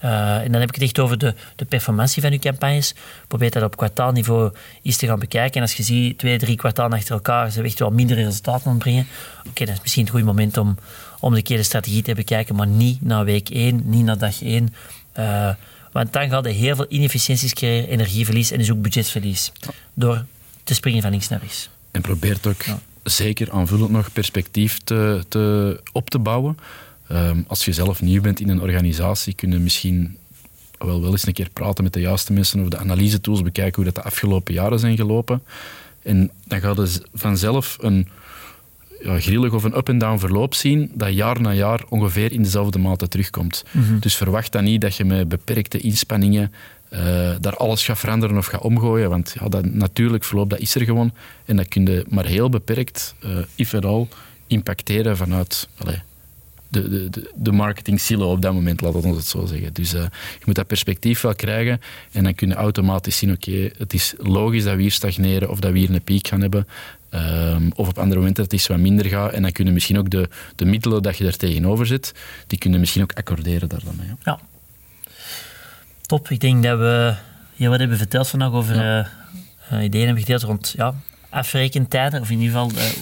Uh, 0.03 0.35
en 0.35 0.51
dan 0.51 0.59
heb 0.59 0.69
ik 0.69 0.75
het 0.75 0.83
echt 0.83 0.99
over 0.99 1.17
de, 1.17 1.33
de 1.55 1.65
performantie 1.65 2.21
van 2.21 2.31
je 2.31 2.39
campagnes. 2.39 2.95
Probeer 3.27 3.51
dat 3.51 3.63
op 3.63 3.77
kwartaalniveau 3.77 4.53
eens 4.81 4.97
te 4.97 5.07
gaan 5.07 5.19
bekijken. 5.19 5.55
En 5.55 5.61
als 5.61 5.73
je 5.73 5.83
ziet, 5.83 6.17
twee, 6.17 6.37
drie 6.37 6.55
kwartalen 6.55 6.97
achter 6.97 7.13
elkaar, 7.13 7.51
ze 7.51 7.63
echt 7.63 7.79
wel 7.79 7.89
minder 7.89 8.15
resultaten 8.15 8.71
aan 8.71 8.77
brengen. 8.77 9.07
Oké, 9.39 9.49
okay, 9.49 9.65
dat 9.65 9.75
is 9.75 9.81
misschien 9.81 10.03
het 10.03 10.11
goede 10.11 10.25
moment 10.25 10.57
om, 10.57 10.77
om 11.19 11.33
een 11.33 11.43
keer 11.43 11.57
de 11.57 11.63
strategie 11.63 12.01
te 12.01 12.13
bekijken, 12.13 12.55
maar 12.55 12.67
niet 12.67 13.01
na 13.01 13.23
week 13.23 13.49
1, 13.49 13.81
niet 13.85 14.03
na 14.05 14.15
dag 14.15 14.41
1. 14.41 14.73
Uh, 15.17 15.49
eh, 15.49 15.55
want 15.93 16.13
dan 16.13 16.29
gaat 16.29 16.45
je 16.45 16.51
heel 16.51 16.75
veel 16.75 16.85
inefficiënties 16.89 17.53
creëren, 17.53 17.89
energieverlies 17.89 18.51
en 18.51 18.57
dus 18.57 18.71
ook 18.71 18.81
budgetverlies. 18.81 19.51
Door 19.93 20.25
te 20.63 20.73
springen 20.73 21.01
van 21.01 21.11
links 21.11 21.27
naar 21.27 21.39
rechts. 21.39 21.69
En 21.91 22.01
probeert 22.01 22.47
ook 22.47 22.63
zeker 23.03 23.51
aanvullend 23.51 23.91
nog 23.91 24.11
perspectief 24.13 24.79
te, 24.83 25.25
te, 25.27 25.79
op 25.91 26.09
te 26.09 26.19
bouwen. 26.19 26.57
Ehm, 27.07 27.41
als 27.47 27.65
je 27.65 27.73
zelf 27.73 28.01
nieuw 28.01 28.21
bent 28.21 28.39
in 28.39 28.49
een 28.49 28.61
organisatie, 28.61 29.33
kun 29.33 29.51
je 29.51 29.59
misschien 29.59 30.17
wel, 30.77 31.01
wel 31.01 31.11
eens 31.11 31.27
een 31.27 31.33
keer 31.33 31.49
praten 31.49 31.83
met 31.83 31.93
de 31.93 31.99
juiste 31.99 32.33
mensen 32.33 32.59
over 32.59 32.71
de 32.71 32.77
analyse 32.77 33.21
tools, 33.21 33.41
bekijken 33.41 33.75
hoe 33.75 33.91
dat 33.91 34.03
de 34.03 34.09
afgelopen 34.09 34.53
jaren 34.53 34.79
zijn 34.79 34.95
gelopen. 34.95 35.43
En 36.01 36.31
dan 36.45 36.59
gaat 36.59 36.75
je 36.75 37.01
vanzelf 37.13 37.77
een 37.81 38.07
ja, 39.03 39.19
grillig 39.19 39.53
of 39.53 39.63
een 39.63 39.77
up-and-down 39.77 40.17
verloop 40.17 40.53
zien 40.53 40.91
dat 40.93 41.13
jaar 41.13 41.41
na 41.41 41.53
jaar 41.53 41.83
ongeveer 41.89 42.31
in 42.31 42.43
dezelfde 42.43 42.79
mate 42.79 43.07
terugkomt. 43.07 43.63
Mhm. 43.71 43.99
Dus 43.99 44.15
verwacht 44.15 44.51
dan 44.51 44.63
niet 44.63 44.81
dat 44.81 44.95
je 44.95 45.05
met 45.05 45.29
beperkte 45.29 45.77
inspanningen 45.77 46.51
uh, 46.93 46.99
daar 47.39 47.55
alles 47.55 47.85
gaat 47.85 47.99
veranderen 47.99 48.37
of 48.37 48.45
gaat 48.45 48.61
omgooien. 48.61 49.09
Want 49.09 49.35
ja, 49.39 49.49
dat, 49.49 49.65
natuurlijk 49.65 50.23
verloop 50.23 50.49
dat 50.49 50.59
is 50.59 50.75
er 50.75 50.81
gewoon. 50.81 51.13
En 51.45 51.55
dat 51.55 51.67
kun 51.67 51.85
je 51.85 52.05
maar 52.09 52.25
heel 52.25 52.49
beperkt, 52.49 53.15
uh, 53.25 53.37
if 53.55 53.73
at 53.73 53.85
all, 53.85 54.07
impacteren 54.47 55.17
vanuit 55.17 55.67
allez, 55.77 55.99
de, 56.67 57.09
de, 57.09 57.31
de 57.35 57.51
marketing 57.51 57.99
silo 57.99 58.31
op 58.31 58.41
dat 58.41 58.53
moment, 58.53 58.81
laat 58.81 58.95
ons 58.95 59.17
het 59.17 59.27
zo 59.27 59.45
zeggen. 59.45 59.73
Dus 59.73 59.93
uh, 59.93 60.01
je 60.39 60.43
moet 60.45 60.55
dat 60.55 60.67
perspectief 60.67 61.21
wel 61.21 61.35
krijgen 61.35 61.81
en 62.11 62.23
dan 62.23 62.35
kun 62.35 62.47
je 62.47 62.53
automatisch 62.53 63.17
zien, 63.17 63.31
oké, 63.31 63.69
het 63.77 63.93
is 63.93 64.13
logisch 64.17 64.63
dat 64.63 64.75
we 64.75 64.81
hier 64.81 64.91
stagneren 64.91 65.49
of 65.49 65.59
dat 65.59 65.71
we 65.71 65.79
hier 65.79 65.93
een 65.93 66.01
piek 66.01 66.27
gaan 66.27 66.41
hebben. 66.41 66.67
Um, 67.15 67.71
of 67.75 67.87
op 67.87 67.97
andere 67.97 68.19
momenten 68.19 68.43
dat 68.43 68.51
het 68.51 68.61
iets 68.61 68.67
wat 68.67 68.77
minder 68.77 69.05
gaat. 69.05 69.31
En 69.31 69.41
dan 69.41 69.51
kunnen 69.51 69.73
misschien 69.73 69.97
ook 69.97 70.09
de, 70.09 70.29
de 70.55 70.65
middelen 70.65 71.03
dat 71.03 71.17
je 71.17 71.25
er 71.25 71.37
tegenover 71.37 71.85
zet, 71.85 72.13
die 72.47 72.57
kunnen 72.57 72.79
misschien 72.79 73.01
ook 73.01 73.13
accorderen 73.13 73.69
daar 73.69 73.83
dan 73.83 73.95
mee. 73.97 74.07
Ja. 74.07 74.15
ja. 74.23 74.39
Top. 76.01 76.29
Ik 76.29 76.39
denk 76.39 76.63
dat 76.63 76.77
we 76.79 77.15
heel 77.55 77.69
wat 77.69 77.79
hebben 77.79 77.97
verteld 77.97 78.27
vandaag 78.27 78.51
over 78.51 78.75
ja. 78.75 79.09
uh, 79.71 79.83
ideeën 79.83 80.05
hebben 80.05 80.23
gedeeld 80.23 80.43
rond 80.43 80.73
ja, 80.77 80.93
afrekentijden, 81.29 82.21
of 82.21 82.29
in 82.29 82.39
ieder 82.39 82.53
geval 82.53 82.67
de, 82.67 82.93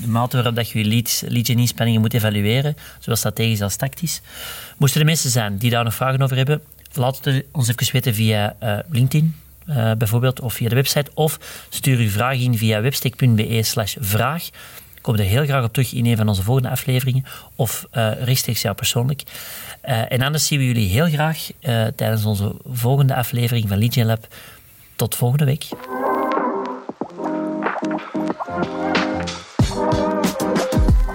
de 0.00 0.08
mate 0.08 0.36
waarop 0.36 0.54
dat 0.54 0.70
je 0.70 0.78
je 0.78 0.84
leads, 0.84 1.22
lead 1.26 1.48
inspanningen 1.48 2.00
moet 2.00 2.14
evalueren, 2.14 2.76
zowel 2.98 3.16
strategisch 3.16 3.62
als 3.62 3.76
tactisch. 3.76 4.20
Moesten 4.76 5.00
er 5.00 5.06
mensen 5.06 5.30
zijn 5.30 5.56
die 5.56 5.70
daar 5.70 5.84
nog 5.84 5.94
vragen 5.94 6.22
over 6.22 6.36
hebben, 6.36 6.62
laat 6.92 7.24
het 7.24 7.44
ons 7.52 7.68
even 7.68 7.92
weten 7.92 8.14
via 8.14 8.56
uh, 8.62 8.78
LinkedIn. 8.90 9.34
Uh, 9.68 9.92
bijvoorbeeld, 9.92 10.40
of 10.40 10.54
via 10.54 10.68
de 10.68 10.74
website, 10.74 11.10
of 11.14 11.38
stuur 11.68 11.98
uw 11.98 12.08
vraag 12.08 12.38
in 12.38 12.58
via 12.58 12.80
webstick.be 12.80 13.62
slash 13.62 13.96
vraag. 14.00 14.48
Kom 15.00 15.14
er 15.14 15.20
heel 15.20 15.44
graag 15.44 15.64
op 15.64 15.72
terug 15.72 15.92
in 15.92 16.06
een 16.06 16.16
van 16.16 16.28
onze 16.28 16.42
volgende 16.42 16.70
afleveringen, 16.70 17.24
of 17.56 17.86
uh, 17.92 18.22
rechtstreeks 18.22 18.62
jou 18.62 18.74
persoonlijk. 18.74 19.22
Uh, 19.88 20.12
en 20.12 20.22
anders 20.22 20.46
zien 20.46 20.58
we 20.58 20.66
jullie 20.66 20.88
heel 20.88 21.06
graag 21.06 21.46
tijdens 21.96 22.24
onze 22.24 22.54
volgende 22.72 23.14
aflevering 23.14 23.68
van 23.68 23.78
Legion 23.78 24.06
Lab. 24.06 24.26
Tot 24.96 25.14
volgende 25.14 25.44
week. 25.44 25.68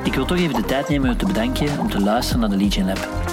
Ik 0.04 0.14
wil 0.14 0.26
toch 0.26 0.38
even 0.38 0.54
de 0.54 0.66
tijd 0.68 0.90
nemen 0.90 1.10
om 1.10 1.18
te 1.18 1.26
bedanken 1.26 1.80
om 1.80 1.90
te 1.90 2.00
luisteren 2.00 2.42
naar 2.42 2.50
de 2.50 2.64
Legion 2.64 2.86
Lab. 2.86 3.33